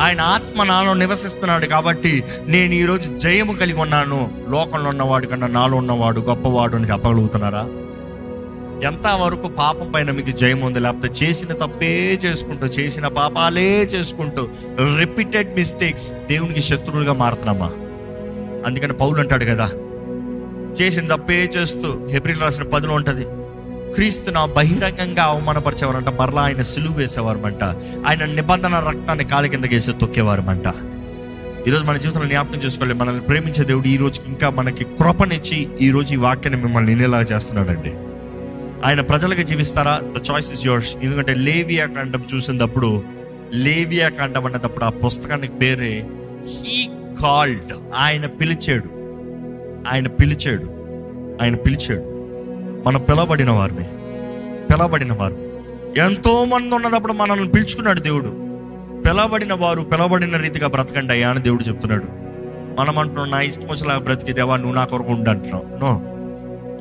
ఆయన 0.00 0.20
ఆత్మ 0.20 0.62
నాలో 0.62 0.94
నివసిస్తున్నాడు 0.94 1.66
కాబట్టి 1.66 2.24
నేను 2.46 2.74
ఈరోజు 2.74 3.16
జయము 3.16 3.52
కలిగి 3.52 3.80
ఉన్నాను. 3.80 4.30
లోకంలో 4.48 4.88
ఉన్నవాడు 4.88 5.26
కన్నా 5.26 5.46
నాలో 5.46 5.76
ఉన్నవాడు 5.76 6.20
గొప్పవాడు 6.20 6.76
అని 6.76 6.84
చెప్పగలుగుతున్నారా? 6.84 7.68
ఎంత 8.84 9.06
వరకు 9.06 9.48
పాపం 9.48 9.92
పైన 9.92 10.10
మీకు 10.10 10.30
జయం 10.30 10.60
ఉంది? 10.60 10.80
లేకపోతే 10.80 11.24
చేసిన 11.24 11.52
తప్పే 11.52 12.18
చేసుకుంటూ 12.24 12.66
చేసిన 12.66 13.08
పాపాలే 13.08 13.82
చేసుకుంటూ 13.82 14.48
రిపీటెడ్ 14.98 15.54
మిస్టేక్స్ 15.54 16.12
దేవునికి 16.12 16.60
శత్రువులుగా 16.60 17.12
మారుతున్నామా? 17.12 17.70
అందుకని 18.66 18.92
పౌలు 18.92 19.14
అంటాడు 19.14 19.44
కదా 19.44 19.70
చేసిన 20.80 21.16
తప్పే 21.16 21.50
చేస్తూ 21.56 22.06
హెబ్రిల్ 22.10 22.40
రాసిన 22.40 22.62
పదులు 22.62 22.92
ఉంటుంది 22.92 23.26
క్రీస్తు 23.94 24.30
నా 24.30 24.44
బహిరంగంగా 24.44 25.24
అవమానపరిచేవారంట 25.24 26.08
మరలా 26.08 26.42
ఆయన 26.42 26.62
సిలువు 26.62 26.94
వేసేవారమంట 26.94 27.64
ఆయన 28.06 28.24
నిబంధన 28.24 28.78
రక్తాన్ని 28.78 29.24
కాలి 29.24 29.48
కింద 29.48 29.64
వేసి 29.64 29.92
తొక్కేవారమంట. 29.92 30.66
ఈరోజు 31.68 31.84
మన 31.84 31.96
జీవితంలో 31.96 32.26
జ్ఞాపకం 32.26 32.58
చేసుకోవాలి 32.58 32.94
మనల్ని 32.94 33.22
ప్రేమించే 33.22 33.64
దేవుడు 33.64 33.88
ఈ 33.88 33.96
రోజు 33.96 34.20
ఇంకా 34.28 34.50
మనకి 34.50 34.84
కృపనిచ్చి 34.84 35.68
ఈ 35.80 35.90
రోజు 35.90 36.12
ఈ 36.12 36.16
వాక్యాన్ని 36.16 36.62
మిమ్మల్ని 36.62 36.94
వినేలాగా 36.94 37.22
చేస్తున్నాడండి. 37.22 37.94
ఆయన 38.84 39.00
ప్రజలకు 39.00 39.42
జీవిస్తారా? 39.42 40.00
ద 40.02 40.30
చాయిస్ 40.30 40.52
ఇస్ 40.52 40.66
యోర్స్ 40.66 40.96
ఎందుకంటే 40.96 41.34
లేవియా 41.34 41.86
కాండం 41.86 42.24
చూసినప్పుడు 42.34 43.02
లేవియా 43.52 44.08
కాండం 44.08 44.46
అన్నప్పుడు 44.46 44.84
ఆ 44.84 44.88
పుస్తకానికి 44.88 45.52
పేరే 45.52 46.06
హీ 46.46 46.90
కాల్డ్ 47.22 47.72
ఆయన 47.96 48.26
పిలిచాడు. 48.26 48.88
ఆయన 49.92 50.06
పిలిచాడు. 50.06 50.66
ఆయన 51.42 51.54
పిలిచాడు. 51.54 52.02
మనం 52.88 53.00
పిలవబడిన 53.00 53.50
వారిని. 53.50 53.84
పిలవబడిన 54.66 55.12
వారు 55.12 55.36
ఎంతో 55.96 56.44
మంది 56.44 56.74
ఉన్నప్పుడు 56.74 57.12
మనల్ని 57.12 57.48
పిలుచుకున్నాడు 57.48 58.00
దేవుడు. 58.00 58.28
పిలవబడిన 59.02 59.54
వారు 59.54 59.82
పిలవబడిన 59.82 60.36
రీతిగా 60.36 60.68
బ్రతకండి 60.68 61.12
అయ్యా 61.12 61.30
అని 61.30 61.42
దేవుడు 61.42 61.62
చెప్తున్నాడు. 61.62 62.04
మనం 62.80 62.98
అంటున్నాం 62.98 63.30
నా 63.30 63.40
ఇష్టం 63.40 63.68
వచ్చేలాగా 63.68 63.98
బ్రతికి 63.98 64.32
దేవా 64.32 64.56
నువ్వు 64.56 64.74
నా 64.74 64.84
కొరకు 64.84 65.12
ఉండు 65.12 65.30
నో 65.84 66.15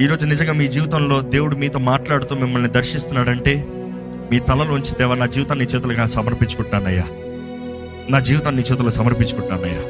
ఈరోజు 0.02 0.26
నిజంగా 0.26 0.54
మీ 0.54 0.68
జీవితంలో 0.68 1.22
దేవుడు 1.22 1.56
మీతో 1.56 1.80
మాట్లాడుతూ 1.80 2.36
మిమ్మల్ని 2.36 2.70
దర్శిస్తున్నాడంటే 2.70 3.68
మీ 4.32 4.40
తలలోంచి 4.40 4.92
దేవా 4.92 5.16
నా 5.16 5.26
జీవితాన్ని 5.26 5.66
నీ 5.66 5.78
చేతులుగా 5.78 6.06
సమర్పించుకుంటానయ్యా. 6.06 7.04
నా 8.10 8.20
జీవితాన్ని 8.20 8.62
నీ 8.62 8.72
చేతుల్లో 8.72 8.92
సమర్పించుకుంటున్నానయ్యా 8.92 9.82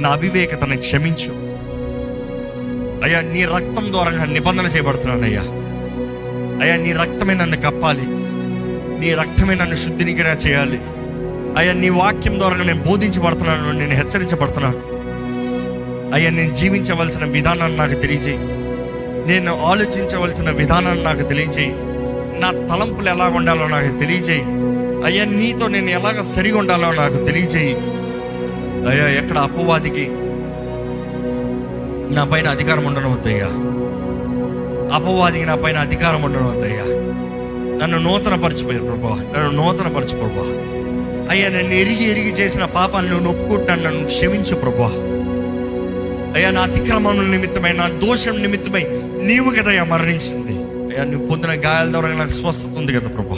నా 0.00 0.08
అవివేకతను 0.08 0.76
క్షమించు. 0.76 1.30
అయ్యా 3.04 3.20
నీ 3.20 3.44
రక్తం 3.44 3.92
ద్వారా 3.92 4.24
నిబంధన 4.24 4.66
చేయబడుతున్నానయ్యా. 4.66 5.42
అయ్యా 6.62 6.76
నీ 6.76 6.92
రక్తమే 6.92 7.34
నన్ను 7.34 7.56
కప్పాలి. 7.56 8.02
నీ 9.00 9.14
రక్తమే 9.14 9.54
నన్ను 9.54 9.74
శుద్ధినిగా 9.74 10.32
చేయాలి. 10.32 10.80
అయ్యా 11.56 11.72
నీ 11.72 11.88
వాక్యం 11.88 12.38
ద్వారా 12.38 12.56
నేను 12.56 12.82
బోధించబడుతున్నాను 12.82 13.72
నేను 13.72 13.94
హెచ్చరించబడుతున్నాను. 13.94 14.78
అయ్యా 16.14 16.30
నేను 16.30 16.54
జీవించవలసిన 16.54 17.24
విధానాన్ని 17.24 17.78
నాకు 17.78 17.94
తెలియజేయి. 17.94 18.61
నేను 19.26 19.62
ఆలోచించవలసిన 19.64 20.50
విధానాన్ని 20.50 21.04
నాకు 21.04 21.22
తెలియజేయి. 21.22 21.74
నా 22.40 22.50
తలంపులు 22.50 23.08
ఎలా 23.08 23.24
ఉండాలో 23.24 23.66
నాకు 23.66 23.98
తెలియజేయి. 23.98 24.44
అయ్యా 25.04 25.24
నీతో 25.24 25.68
నేను 25.68 25.90
ఎలాగ 25.90 26.20
సరిగా 26.20 26.58
ఉండాలో 26.58 26.92
నాకు 26.92 27.24
తెలియజేయి. 27.24 27.74
అయ్యా 28.88 29.08
ఎక్కడ 29.08 29.38
అపవాదికి 29.38 30.08
నా 32.14 32.24
పైన 32.24 32.48
అధికారం 32.48 32.84
ఉండడం 32.84 33.12
వద్దయ్యా 33.12 33.46
అపవాదికి 34.96 35.46
నా 35.46 35.54
పైన 35.54 35.76
అధికారం 35.76 36.22
ఉండడం 36.22 36.46
వద్దయ్యా 36.48 36.84
నన్ను 37.82 37.98
నూతన 37.98 38.34
పరిచిపోయారు 38.34 38.84
ప్రభా 38.84 39.16
నన్ను 39.36 39.50
నూతన 39.50 39.88
పరచు 39.88 40.16
ప్రభా. 40.18 40.46
అయ్యా 41.30 41.48
నన్ను 41.48 41.72
ఎరిగి 41.74 42.10
ఎరిగి 42.10 42.30
చేసిన 42.30 42.64
పాపాన్ని 42.64 43.10
నువ్వు 43.10 43.32
ఒప్పుకుంటున్నాను 43.32 43.82
నన్ను 43.82 44.04
క్షమించు 44.04 44.54
ప్రభా. 44.54 44.90
అయ్యా 46.36 46.50
నా 46.50 46.60
అతిక్రమం 46.60 47.30
నిమిత్తమై 47.30 47.72
నా 47.72 47.88
దోషం 47.88 48.42
నిమిత్తమై 48.42 48.84
నీవు 49.22 49.50
కదయ్యా 49.50 49.84
మరణించింది. 49.84 50.52
అయ్యా 50.92 51.04
నువ్వు 51.04 51.26
పొందిన 51.26 51.50
గాయాల 51.50 51.90
ద్వారా 51.90 52.08
నాకు 52.08 52.30
స్వస్థత 52.30 52.78
ఉంది 52.78 52.92
కదా 52.92 53.08
ప్రభా. 53.08 53.36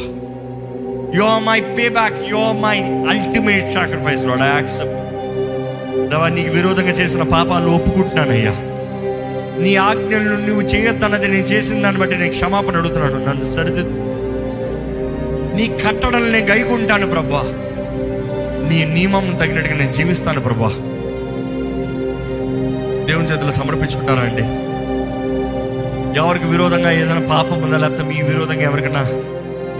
You 1.14 1.22
are 1.22 1.42
my 1.42 1.60
pay 1.60 1.88
back 1.88 2.14
you 2.28 2.36
are 2.36 2.56
my 2.56 2.78
ultimate 2.82 3.72
sacrifice 3.72 4.24
Lord 4.24 4.40
I 4.40 4.46
accept 4.46 4.94
దేవా 6.10 6.28
నీకు 6.28 6.50
విరోధంగా 6.50 6.88
చేసిన 6.88 7.22
పాపాలు 7.22 7.70
ఒప్పుకుంటున్నానయ్యా. 7.70 8.52
నీ 9.62 9.76
ఆజ్ఞలను 9.76 10.46
నువ్వు 10.46 10.62
చేయొద్దన్నది 10.62 11.28
నేను 11.28 11.42
చేసిన 11.42 11.82
దాన్ని 11.82 12.00
బట్టి 12.00 12.16
నేను 12.16 12.30
క్షమాపణ 12.30 12.76
అడుగుతున్నాను. 12.76 13.24
నన్ను 13.24 13.44
సరిదిద్దు. 13.44 14.00
నీ 15.56 15.78
కట్టడలు 15.86 16.24
నేను 16.24 16.46
గైకుంటాను 16.46 17.06
ప్రభా. 17.06 17.42
నీ 18.68 18.84
నియమం 18.84 19.38
తగినట్టుగా 19.40 19.78
నేను 19.78 19.92
జీవిస్తాను 19.92 20.40
ప్రభా. 20.40 20.68
దేవుని 23.04 23.28
చేతులు 23.32 23.52
సమర్పించుకుంటారా 23.52 24.20
అండి? 24.20 24.63
ఎవరికి 26.16 26.44
విరోధంగా 26.44 26.90
ఏదైనా 26.90 27.20
పాపం 27.20 27.62
ఉందా? 27.62 27.76
లేకపోతే 27.76 28.02
మీ 28.02 28.22
విరోధంగా 28.22 28.62
ఎవరికైనా 28.62 29.00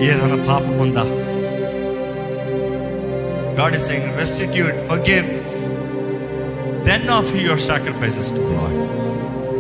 ఏదైనా 0.01 0.45
పాపం 0.49 0.79
ఉందా? 0.79 1.03
God 3.63 3.77
is 3.77 3.87
saying 3.87 4.19
restitute 4.19 4.77
forgive 4.77 5.27
then 6.89 7.09
of 7.09 7.37
your 7.37 7.61
sacrifices 7.61 8.31
to 8.31 8.41
God 8.41 8.89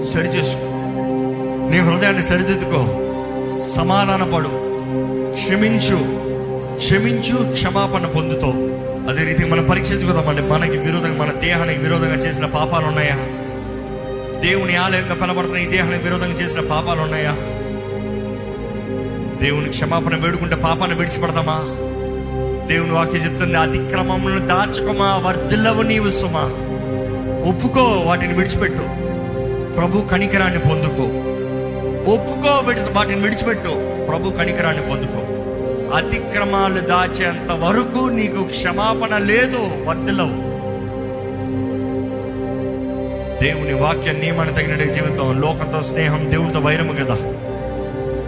సరి 0.02 0.28
చేసుకో. 0.28 0.70
నీ 1.70 1.78
హృదయాన్ని 1.78 2.22
సరిదిద్దుకో. 2.22 3.00
సమాధానపడు 3.76 4.48
క్షమించు. 5.34 6.24
క్షమించు 6.76 7.52
క్షమాపణ 7.52 8.06
పొందుతో. 8.06 8.52
అదే 9.08 9.24
రీతి 9.24 9.44
మనం 9.44 9.66
పరీక్షించుకుందామండి 9.66 10.42
మనకి 10.42 10.78
విరోధంగా 10.78 11.18
మన 11.18 11.32
దేహానికి 11.32 11.80
విరోధంగా 11.80 12.14
చేసిన 12.14 12.46
పాపాలు 12.46 12.86
ఉన్నాయా? 12.86 13.43
దేవుని 14.40 14.76
ఆలయంగా 14.76 15.14
పిలబడుతున్న 15.14 15.58
ఈ 15.58 15.66
దేహానికి 15.66 16.04
విరోధంగా 16.04 16.32
చేసిన 16.32 16.60
పాపాలు 16.60 17.00
ఉన్నాయా? 17.00 17.32
దేవుని 19.42 19.68
క్షమాపణ 19.68 20.16
వేడుకుంటే 20.16 20.56
పాపాన్ని 20.56 20.96
విడిచిపెడతామా? 20.96 21.60
దేవుని 22.66 22.92
వాక్యం 22.92 23.24
చెప్తుంది 23.24 23.54
అతిక్రమములను 23.54 24.46
దాచుకోమా 24.46 25.16
వర్ధిల్లవు 25.16 25.82
నీవు 25.82 26.10
సుమా. 26.10 26.40
ఒప్పుకో 27.50 27.82
వాటిని 27.82 28.32
విడిచిపెట్టు. 28.32 28.82
ప్రభు 29.74 30.00
కనికరాన్ని 30.00 30.58
పొందుకో. 30.58 31.02
ఒప్పుకో 32.12 32.48
వాటిని 32.92 33.20
విడిచిపెట్టు. 33.20 34.04
ప్రభు 34.06 34.30
కనికరాన్ని 34.30 34.82
పొందుకో. 34.82 35.18
అతిక్రమాలు 35.96 36.80
దాచేంత 36.80 37.52
వరకు 37.52 38.08
నీకు 38.08 38.44
క్షమాపణ 38.44 39.18
లేదు 39.18 39.58
వర్ధిల్లవు. 39.84 40.53
దేవుని 43.44 43.74
వాక్య 43.74 44.12
నియమాన్ని 44.12 44.54
తగినట్టు 44.54 44.92
జీవితం 44.92 45.40
లోకంతో 45.40 45.80
స్నేహం 45.80 46.30
దేవునితో 46.30 46.60
వైరము 46.60 46.92
కదా. 46.92 47.14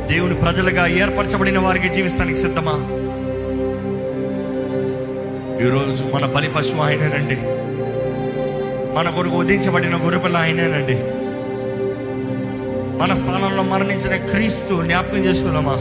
దేవుని 0.07 0.35
ప్రజలుగా 0.35 0.87
ఏర్పరచబడిన 0.87 1.59
వారికి 1.59 1.89
జీవిస్తానికి 1.89 2.39
సిద్ధమా? 2.39 2.73
ఈరోజు 5.67 6.05
మన 6.05 6.27
బలి 6.27 6.51
పశువు 6.51 6.83
ఆయనేనండి. 6.83 7.37
మన 8.99 9.11
కొరకు 9.11 9.37
ఉదించబడిన 9.37 9.97
గొర్రెపిల్ల 9.97 10.37
ఆయనేనండి. 10.37 10.95
మన 12.99 13.15
స్థానంలో 13.15 13.63
మరణించిన 13.63 14.25
క్రీస్తు 14.27 14.83
జ్ఞాపకం 14.83 15.25
చేసుకున్నామా? 15.25 15.73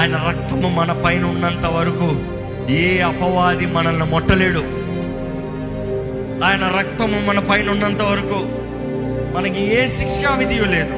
ఆయన 0.00 0.16
రక్తము 0.28 0.68
మన 0.68 0.92
పైన 0.92 1.24
ఉన్నంత 1.24 1.66
వరకు 1.66 2.16
ఏ 2.72 2.98
అపవాది 2.98 3.66
మనల్ని 3.66 4.04
మొట్టలేడు. 4.04 4.81
ఆయన 6.44 6.68
రక్తము 6.78 7.20
మన 7.20 7.38
పైన 7.38 7.70
ఉన్నంత 7.70 8.02
వరకు 8.02 8.38
మనకి 9.36 9.60
ఏ 9.74 9.86
శిక్షా 9.86 10.34
విధియు 10.34 10.64
లేదు. 10.64 10.94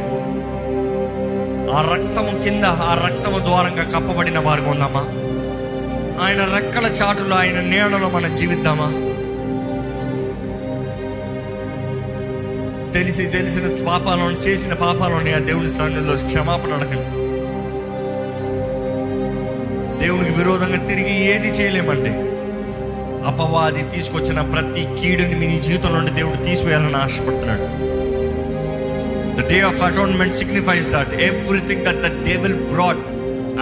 ఆ 1.76 1.80
రక్తము 1.94 2.42
కింద 2.44 2.64
ఆ 2.64 3.08
రక్తము 3.08 3.38
ద్వారంగా 3.38 3.82
కప్పబడిన 3.82 4.38
వారు 4.38 4.62
ఉందామా 4.62 5.02
ఆయన 6.24 6.44
రెక్కల 6.44 6.86
చాటులో 6.86 7.36
ఆయన 7.36 7.60
నీడలో 7.60 8.08
మనం 8.08 8.36
జీవిద్దామా? 8.36 8.88
తెలిసి 12.94 13.26
తెలిసిన 13.26 13.86
పాపాలను 13.88 14.36
చేసిన 14.38 14.72
పాపాలని 14.74 15.34
ఆ 15.34 15.38
దేవుని 15.38 15.70
సన్నిధిలో 15.70 16.14
క్షమాపణ 16.28 16.72
అడగండి 16.72 17.10
దేవునికి 20.04 20.38
విరోధంగా 20.38 20.86
తిరిగి 20.86 21.14
ఏది 21.34 21.48
చేయలేమండి. 21.48 22.33
అపవాది 23.26 23.82
తీసుకొచ్చిన 23.82 24.40
ప్రతి 24.40 24.82
కీడుని 25.00 25.34
మీ 25.34 25.60
జీవితంలో 25.60 25.98
నుండి 25.98 26.10
దేవుడు 26.10 26.36
తీసివేయాలని 26.36 26.96
ఆశపడుతున్నాడు. 26.96 27.66
The 29.38 29.48
day 29.50 29.60
of 29.60 29.82
atonement 29.82 30.34
signifies 30.34 30.92
that 30.92 31.14
everything 31.20 31.84
that 31.84 32.02
the 32.06 32.24
devil 32.24 32.54
brought 32.54 33.04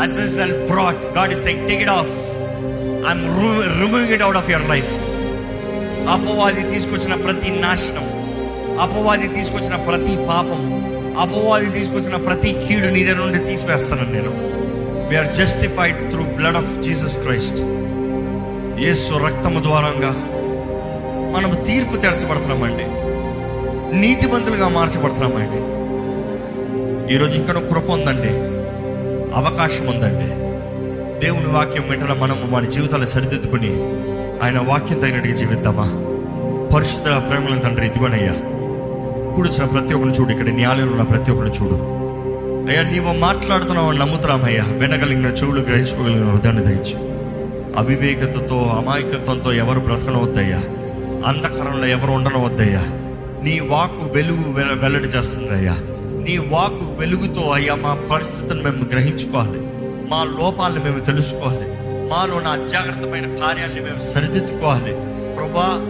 అజల్ 0.00 0.66
brought 0.70 1.18
God 1.18 1.32
is 1.32 1.42
saying 1.42 1.68
take 1.68 1.82
it 1.82 1.90
off 1.90 2.12
I'm 3.08 3.24
removing 3.80 4.10
it 4.10 4.22
out 4.22 4.36
of 4.36 4.50
your 4.50 4.68
life 4.68 4.92
అపవాది 6.08 6.62
తీసుకొచ్చిన 6.62 7.14
ప్రతి 7.14 7.50
నాశనం 7.50 8.08
అపవాది 8.80 9.28
తీసుకొచ్చిన 9.28 9.76
ప్రతి 9.76 10.16
పాపం 10.16 10.82
అపవాది 11.20 11.66
తీసుకొచ్చిన 11.66 12.16
ప్రతి 12.16 12.52
కీడు 12.52 12.86
నీ 12.86 13.04
దగ్గర 13.04 13.16
నుండి 13.16 13.38
తీసివేస్తాను 13.38 14.12
నేను. 14.12 14.32
We are 15.10 15.34
justified 15.34 16.10
through 16.10 16.22
blood 16.22 16.56
of 16.56 16.80
Jesus 16.80 17.16
Christ 17.16 17.60
యేసు 18.80 19.12
రక్తము 19.14 19.62
ద్వారంగా 19.62 20.10
మనం 21.34 21.64
తీర్పు 21.64 21.96
తెరచబడుతున్నామండి. 21.96 22.84
నీతిమంతులుగా 23.98 24.68
మార్చబడుతున్నామండి. 24.68 25.72
ఈరోజు 27.14 27.32
ఇంకా 27.32 27.52
కృప 27.52 27.90
ఉందండి. 27.90 28.28
అవకాశం 29.34 29.86
ఉందండి. 29.86 30.42
దేవుని 31.26 31.46
వాక్యం 31.46 31.88
వెంటనే 31.88 32.14
మనము 32.14 32.50
మన 32.50 32.64
జీవితాలు 32.64 33.06
సరిదిద్దుకుని 33.06 33.70
ఆయన 34.42 34.58
వాక్యం 34.58 34.98
తగినట్టుగా 34.98 35.34
జీవిద్దామా? 35.34 35.90
పరిశుద్ధ 36.76 37.06
ప్రేమల 37.06 37.58
తండ్రి 37.58 37.86
ఇదిగోనయ్యా. 37.86 38.34
కూడిచిన 39.36 39.64
ప్రతి 39.64 39.94
ఒక్కరిని 39.94 40.20
చూడు 40.20 40.30
ఇక్కడ 40.30 40.48
న్యాయంలో 40.48 40.86
ఉన్న 40.86 41.02
ప్రతి 41.02 41.30
ఒక్కరిని 41.30 41.56
చూడు. 41.56 41.74
అయ్యా 42.70 42.82
నీవు 42.82 43.12
మాట్లాడుతున్నావు 43.12 43.92
నమ్ముతున్నామయ్యా. 43.92 44.64
వినగలిగిన 44.64 45.26
చెవులు 45.26 45.60
గ్రహించుకోగలిగిన 45.60 46.30
హృదయాన్ని 46.30 46.64
దయచు 46.64 47.11
అవివేకతతో 47.76 48.58
అమాయకత్వంతో 48.58 49.52
ఎవరు 49.52 49.80
బ్రతకనవద్దయ్యా. 49.80 50.58
అంధకారంలో 51.26 51.86
ఎవరు 51.86 52.10
ఉండనవద్దయ్యా. 52.12 52.80
నీ 53.42 53.60
వాకు 53.60 54.12
వెలుగు 54.14 54.52
వె- 54.52 54.78
వెల్లడి 54.78 55.04
చేస్తుందయ్యా. 55.04 55.76
నీ 56.24 56.38
వాకు 56.38 56.96
వెలుగుతో 56.98 57.50
అయ్యా 57.50 57.74
మా 57.74 57.94
పరిస్థితిని 57.94 58.62
మేము 58.62 58.84
గ్రహించుకోవాలి. 58.84 59.60
మా 60.10 60.24
లోపాలను 60.24 60.84
మేము 60.84 60.98
తెలుసుకోవాలి. 61.00 61.64
మాలో 62.08 62.40
నా 62.40 62.50
అజాగ్రత్తమైన 62.50 63.34
కార్యాలను 63.34 63.82
మేము 63.82 63.98
సరిదిద్దుకోవాలి. 63.98 64.92
ప్రభా 65.36 65.88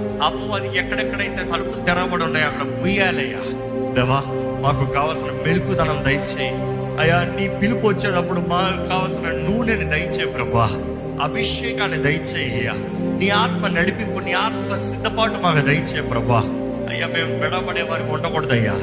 అది 0.55 0.79
ఎక్కడెక్కడైతే 0.79 1.37
తలుపులు 1.37 1.83
తెరవబడి 1.85 2.25
ఉన్నాయో 2.25 2.47
అక్కడ 2.47 2.81
ముయ్యాలయ్యా. 2.81 3.53
దేవా 3.93 4.23
మాకు 4.65 4.93
కావలసిన 4.93 5.27
మెలుకుదనం 5.27 6.05
దయచేయి. 6.05 6.53
అయ్యా 7.01 7.25
నీ 7.25 7.49
పిలుపు 7.49 7.87
వచ్చేటప్పుడు 7.87 8.41
మాకు 8.41 8.89
కావలసిన 8.89 9.23
నూనెని 9.23 9.85
దయచే 9.85 10.25
ప్రభా. 10.25 10.92
అభిషేకాన్ని 11.21 11.99
దయచేయ. 11.99 12.71
నీ 13.19 13.29
ఆత్మ 13.29 13.67
నడిపింపు 13.67 14.21
నీ 14.21 14.33
ఆత్మ 14.33 14.77
సిద్ధపాటు 14.77 15.35
మాకు 15.43 15.67
దయచే 15.67 16.01
ప్రభా. 16.01 16.45
అయ్యా 16.91 17.07
మేము 17.07 17.35
విడబడే 17.35 17.83
వారికి 17.83 18.11
ఉండకూడదయ్యా. 18.11 18.75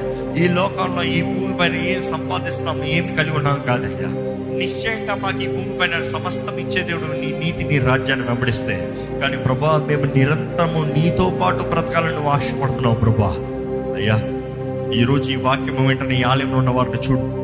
ఈ 0.44 0.48
లోకంలో 0.48 1.04
ఈ 1.04 1.22
భూమి 1.22 1.58
పైన 1.58 1.76
ఏం 1.76 2.04
సంపాదిస్తున్నాం 2.04 2.84
ఏమి 2.84 3.16
కలిగి 3.16 3.36
ఉన్నాం 3.36 3.64
కాదయ్యా. 3.68 4.08
నిశ్చయంగా 4.58 5.16
మాకు 5.16 5.40
ఈ 5.40 5.48
భూమి 5.48 5.80
పైన 5.82 6.04
సమస్తం 6.04 6.58
ఇచ్చే 6.58 6.82
దేవుడు 6.82 7.04
నీ 7.04 7.40
నీతి 7.46 7.64
నీ 7.64 7.80
రాజ్యాన్ని 7.80 8.28
వెంబడిస్తే. 8.28 8.94
కానీ 9.22 9.38
ప్రభా 9.38 9.86
మేము 9.88 10.04
నిరంతరము 10.04 10.94
నీతో 10.94 11.40
పాటు 11.42 11.58
బ్రతకాలని 11.58 12.30
ఆశపడుతున్నాం 12.30 12.94
ప్రభా. 12.94 13.36
అయ్యా 13.98 14.20
ఈరోజు 15.02 15.32
ఈ 15.32 15.36
వాక్యం 15.36 15.88
వెంటనే 15.88 16.20
ఈ 16.20 16.24
ఆలయంలో 16.24 16.58
ఉన్న 16.58 16.70
వారిని 16.70 16.98
చూడు. 16.98 17.40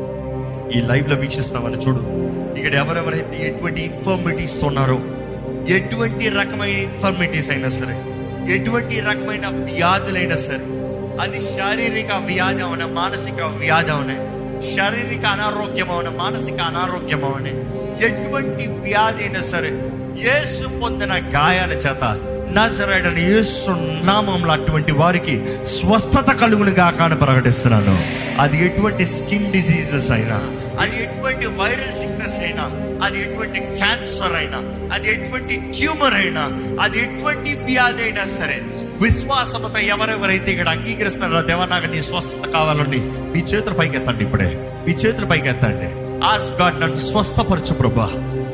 ఈ 0.78 0.80
లైవ్లో 0.80 1.16
వీక్షిస్తామని 1.16 1.76
చూడు. 1.76 2.25
ఇక్కడ 2.56 2.74
ఎవరెవరైతే 2.82 3.36
ఎటువంటి 3.48 3.80
ఇన్ఫర్మిటీస్ 3.88 4.58
ఉన్నారో 4.68 4.98
ఎటువంటి 5.76 6.26
రకమైన 6.36 6.76
ఇన్ఫర్మిటీస్ 6.86 7.50
అయినా 7.50 7.70
సరే 7.76 7.96
ఎటువంటి 8.54 8.96
రకమైన 9.08 9.46
వ్యాధులైనా 9.68 10.38
సరే 10.46 10.66
అది 11.22 11.40
శారీరక 11.50 12.12
వ్యాధి 12.28 12.62
అవన 12.62 12.84
మానసిక 12.98 13.40
వ్యాధి 13.60 13.92
అవనే 13.92 14.16
శారీరక 14.72 15.24
అనారోగ్యం 15.26 15.90
అవన 15.90 16.10
మానసిక 16.18 16.58
అనారోగ్యం 16.68 17.22
అవనే 17.24 17.52
ఎటువంటి 18.08 18.64
వ్యాధి 18.84 19.24
అయినా 19.24 19.42
సరే 19.50 19.72
యేసు 20.20 20.64
పొందిన 20.80 21.14
గాయాల 21.34 21.72
చేత 21.84 22.04
నజరేడని 22.54 23.22
యేసు 23.22 23.70
నామంలో 24.04 24.52
అటువంటి 24.52 24.92
వారికి 24.92 25.34
స్వస్థత 25.66 26.30
కలుగును 26.40 26.70
కాక 26.70 27.02
అని 27.02 27.16
ప్రకటిస్తున్నాను. 27.16 27.96
అది 28.40 28.66
ఎటువంటి 28.66 29.06
స్కిన్ 29.06 29.52
డిసీజెస్ 29.52 30.10
అయినా 30.10 30.38
అది 30.78 30.96
ఎటువంటి 31.02 31.46
వైరల్ 31.46 31.94
సిక్నెస్ 31.94 32.38
అయినా 32.40 32.64
అది 33.06 33.18
ఎటువంటి 33.22 33.58
క్యాన్సర్ 33.58 34.32
అయినా 34.32 34.58
అది 34.94 35.10
ఎటువంటి 35.10 35.56
ట్యూమర్ 35.72 36.14
అయినా 36.14 36.44
అది 36.80 36.98
ఎటువంటి 36.98 37.52
వ్యాధి 37.64 38.02
అయినా 38.02 38.24
సరే 38.26 38.58
విశ్వాసమత 39.02 39.76
ఎవరెవరైతే 39.76 40.52
ఇక్కడ 40.52 40.68
అంగీకరిస్తున్నారో 40.68 41.42
దేవ 41.42 41.64
నాకు 41.64 41.86
నీ 41.86 42.00
స్వస్థత 42.00 42.52
కావాలండి 42.52 43.00
మీ 43.34 43.40
చేతుల 43.40 43.72
పైకి 43.72 43.96
ఎత్తండి 43.96 44.24
ఇప్పుడే 44.24 44.50
మీ 44.86 44.92
చేతుల 44.92 45.24
పైకి 45.24 45.48
ఎత్తండి 45.48 45.88
ఆస్ 46.24 46.52
గాడ్ 46.52 46.80
నన్ను 46.80 46.96
స్వస్థపరచు 46.96 47.74
ప్రభా. 47.74 48.06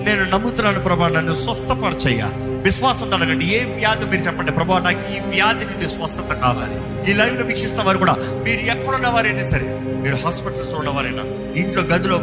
నేను 0.03 0.31
నమ్ముతున్నాను 0.31 0.81
ప్రభా 0.81 1.09
నన్ను 1.09 1.35
స్వస్థపరచయ్యా. 1.35 2.31
విశ్వాసం 2.35 3.15
అడగండి 3.15 3.47
ఏ 3.47 3.65
వ్యాధి 3.65 4.05
మీరు 4.05 4.23
చెప్పండి 4.23 4.53
ప్రభా 4.53 4.79
నాకు 4.79 5.17
ఈ 5.17 5.19
వ్యాధి 5.19 5.65
నుండి 5.65 5.88
స్వస్థత 5.88 6.33
కావాలి. 6.35 6.75
ఈ 6.75 7.15
లైవ్ను 7.15 7.23
వీక్షిస్తే 7.23 7.45
వీక్షిస్తున్న 7.47 7.87
వారు 7.87 7.99
కూడా 7.99 8.17
మీరు 8.45 8.61
ఎక్కడున్న 8.61 9.09
వారైనా 9.09 9.49
సరే 9.49 9.81
మీరు 9.85 10.17
హాస్పిటల్స్లో 10.17 10.79
ఉన్నవారైనా 10.79 11.53
ఇంట్లో 11.57 11.83
గదిలో 11.83 12.19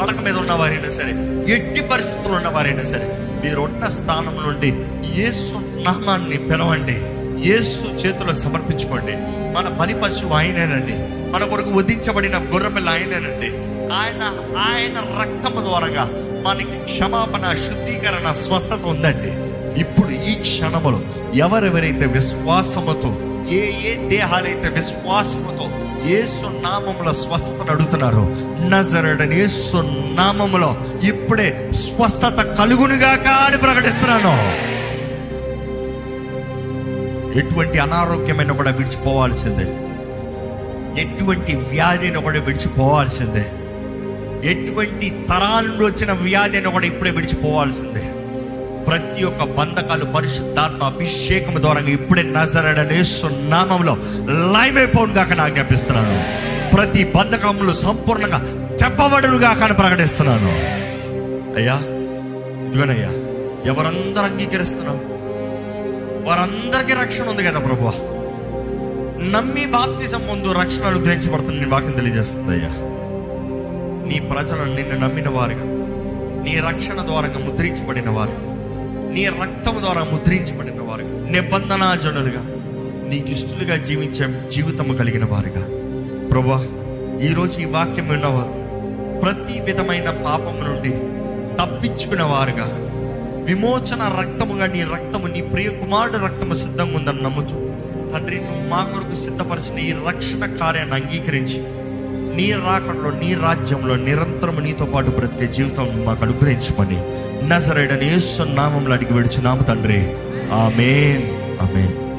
పడక 0.00 0.20
మీద 0.20 0.36
ఉన్నవారైనా 0.36 0.88
సరే 0.88 1.10
ఎట్టి 1.52 1.80
పరిస్థితుల్లో 1.80 2.36
ఉన్నవారైనా 2.36 2.82
సరే 2.82 3.18
మీరున్న 3.44 3.88
స్థానం 3.88 4.36
నుండి 4.42 4.74
యేసు 5.22 5.54
నామాన్ని 5.56 6.36
పిలవండి. 6.36 6.96
యేసు 7.48 8.06
చేతులకు 8.06 8.34
సమర్పించుకోండి. 8.34 9.12
మన 9.56 9.68
బలి 9.68 9.94
పశువు 9.94 10.32
ఆయనేనండి. 10.32 10.94
మన 11.32 11.44
కొరకు 11.44 11.70
వధించబడిన 11.70 12.38
గొర్రెపిల్ల 12.38 12.90
ఆయనేనండి. 12.90 13.46
ఆయన 13.94 14.22
ఆయన 14.58 15.22
రక్తము 15.22 15.62
ద్వారా 15.62 15.86
మనకి 16.42 16.78
క్షమాపణ 16.78 17.54
శుద్ధీకరణ 17.54 18.32
స్వస్థత 18.32 18.86
ఉందండి. 18.86 19.32
ఇప్పుడు 19.80 20.08
ఈ 20.08 20.34
క్షణములో 20.34 21.00
ఎవరెవరైతే 21.34 22.06
విశ్వాసముతో 22.06 23.16
ఏ 23.50 23.90
ఏ 23.90 24.08
దేహాలైతే 24.08 24.68
విశ్వాసముతో 24.68 25.70
ఏసు 26.08 26.46
నామములో 26.46 27.12
స్వస్థతను 27.12 27.70
అడుగుతున్నారో 27.70 28.24
నజరడని 28.68 29.44
ఏసు 29.44 29.76
నామములో 30.16 30.76
ఇప్పుడే 31.02 31.70
స్వస్థత 31.72 32.56
కలుగునుగా 32.58 33.10
అని 33.46 33.58
ప్రకటిస్తున్నాను. 33.58 34.34
ఎటువంటి 37.38 37.78
అనారోగ్యమైన 37.78 38.52
కూడా 38.52 38.70
విడిచిపోవాల్సిందే. 38.70 39.66
ఎటువంటి 41.02 41.54
వ్యాధిని 41.54 42.22
కూడా 42.22 42.40
విడిచిపోవాల్సిందే. 42.40 43.44
ఎటువంటి 44.44 45.26
తరాల 45.28 45.64
నుండి 45.66 45.84
వచ్చిన 45.84 46.12
వ్యాధి 46.12 46.56
అని 46.56 46.70
కూడా 46.70 46.86
ఇప్పుడే 46.86 47.10
విడిచిపోవాల్సిందే. 47.10 48.12
ప్రతి 48.86 49.24
ఒక్క 49.24 49.44
బంధకాలు 49.44 50.04
పరిశుద్ధాత్మ 50.04 50.84
అభిషేకం 50.84 51.62
ద్వారా 51.62 51.80
ఇప్పుడే 51.80 52.22
నజరడనే 52.22 53.02
నామంలో 53.48 53.96
లైవ్ 54.52 54.78
అయిపోను 54.78 55.12
గాక 55.12 55.32
నాకు 55.32 55.54
జ్ఞాపిస్తున్నాను 55.54 56.24
ప్రతి 56.76 57.04
బంధకములు 57.04 57.72
సంపూర్ణంగా 57.72 58.40
చెప్పబడును 58.84 59.38
కానీ 59.38 59.74
ప్రకటిస్తున్నాను. 59.74 60.80
అయ్యా 61.56 61.74
ఇదిగోనయ్యా 62.68 63.10
ఎవరందరూ 63.70 64.24
అంగీకరిస్తున్నాం? 64.24 65.00
వారందరికీ 66.28 66.92
రక్షణ 66.92 67.24
ఉంది 67.24 67.42
కదా 67.42 67.58
ప్రభు 67.58 67.92
నమ్మి 69.22 69.66
బాప్తిజం 69.66 70.26
ముందు 70.26 70.52
రక్షణ 70.52 70.84
అనుగ్రహించబడుతుంది 70.84 71.64
వాక్యం 71.64 71.92
తెలియజేస్తుంది 71.92 72.50
అయ్యా. 72.50 72.89
నీ 74.10 74.20
ప్రజలను 74.20 74.74
నిన్ను 74.74 75.06
నమ్మిన 75.06 75.28
వారుగా. 75.28 75.64
నీ 76.44 76.60
రక్షణ 76.68 77.02
ద్వారా 77.06 77.28
ముద్రించబడిన 77.28 78.10
వారు 78.10 78.32
నీ 79.14 79.24
రక్తం 79.26 79.76
ద్వారా 79.80 80.04
ముద్రించబడిన 80.12 80.80
వారు 80.80 81.32
నిబంధనాజనులుగా 81.32 82.42
నీకు 83.08 83.30
ఇష్టలుగా 83.30 83.76
జీవించే 83.76 84.50
జీవితము 84.50 84.96
కలిగిన 84.96 85.24
వారుగా. 85.24 85.62
ప్రభా 86.28 86.66
ఈరోజు 87.22 87.60
ఈ 87.60 87.64
వాక్యం 87.64 88.08
విన్నవారు 88.08 88.60
ప్రతి 89.20 89.60
విధమైన 89.60 90.10
పాపం 90.10 90.64
నుండి 90.64 90.90
తప్పించుకున్న 91.62 92.22
వారుగా. 92.22 92.68
విమోచన 93.48 94.16
రక్తముగా 94.20 94.66
నీ 94.66 94.82
రక్తము 94.82 95.26
నీ 95.26 95.40
ప్రియ 95.40 95.68
కుమారుడు 95.68 96.18
రక్తము 96.18 96.54
సిద్ధంగా 96.54 96.96
ఉందని 96.96 97.22
నమ్ముతూ 97.22 97.56
తండ్రి 98.14 98.36
నువ్వు 98.36 98.68
మా 98.68 98.84
కొరకు 98.84 99.14
సిద్ధపరిచిన 99.14 99.78
ఈ 99.78 99.94
రక్షణ 100.08 100.46
కార్యాన్ని 100.46 100.94
అంగీకరించి 100.94 101.79
నీ 102.34 102.52
రాకడలో 102.52 103.10
నీ 103.10 103.34
రాజ్యంలో 103.34 103.96
నిరంతరం 103.96 104.62
నీతో 104.64 104.84
పాటు 104.84 105.10
బ్రతికే 105.10 105.52
జీవితం 105.52 106.04
మాకు 106.04 106.24
అనుగ్రహించమని 106.24 107.02
నజరేడని 107.48 108.06
యేసు 108.06 108.42
నామంలో 108.42 108.92
అడిగి 108.92 109.12
విడుచున్నాము 109.12 109.62
తండ్రి. 109.62 110.12
ఆమెన్. 110.52 111.22
ఆమెన్. 111.62 112.09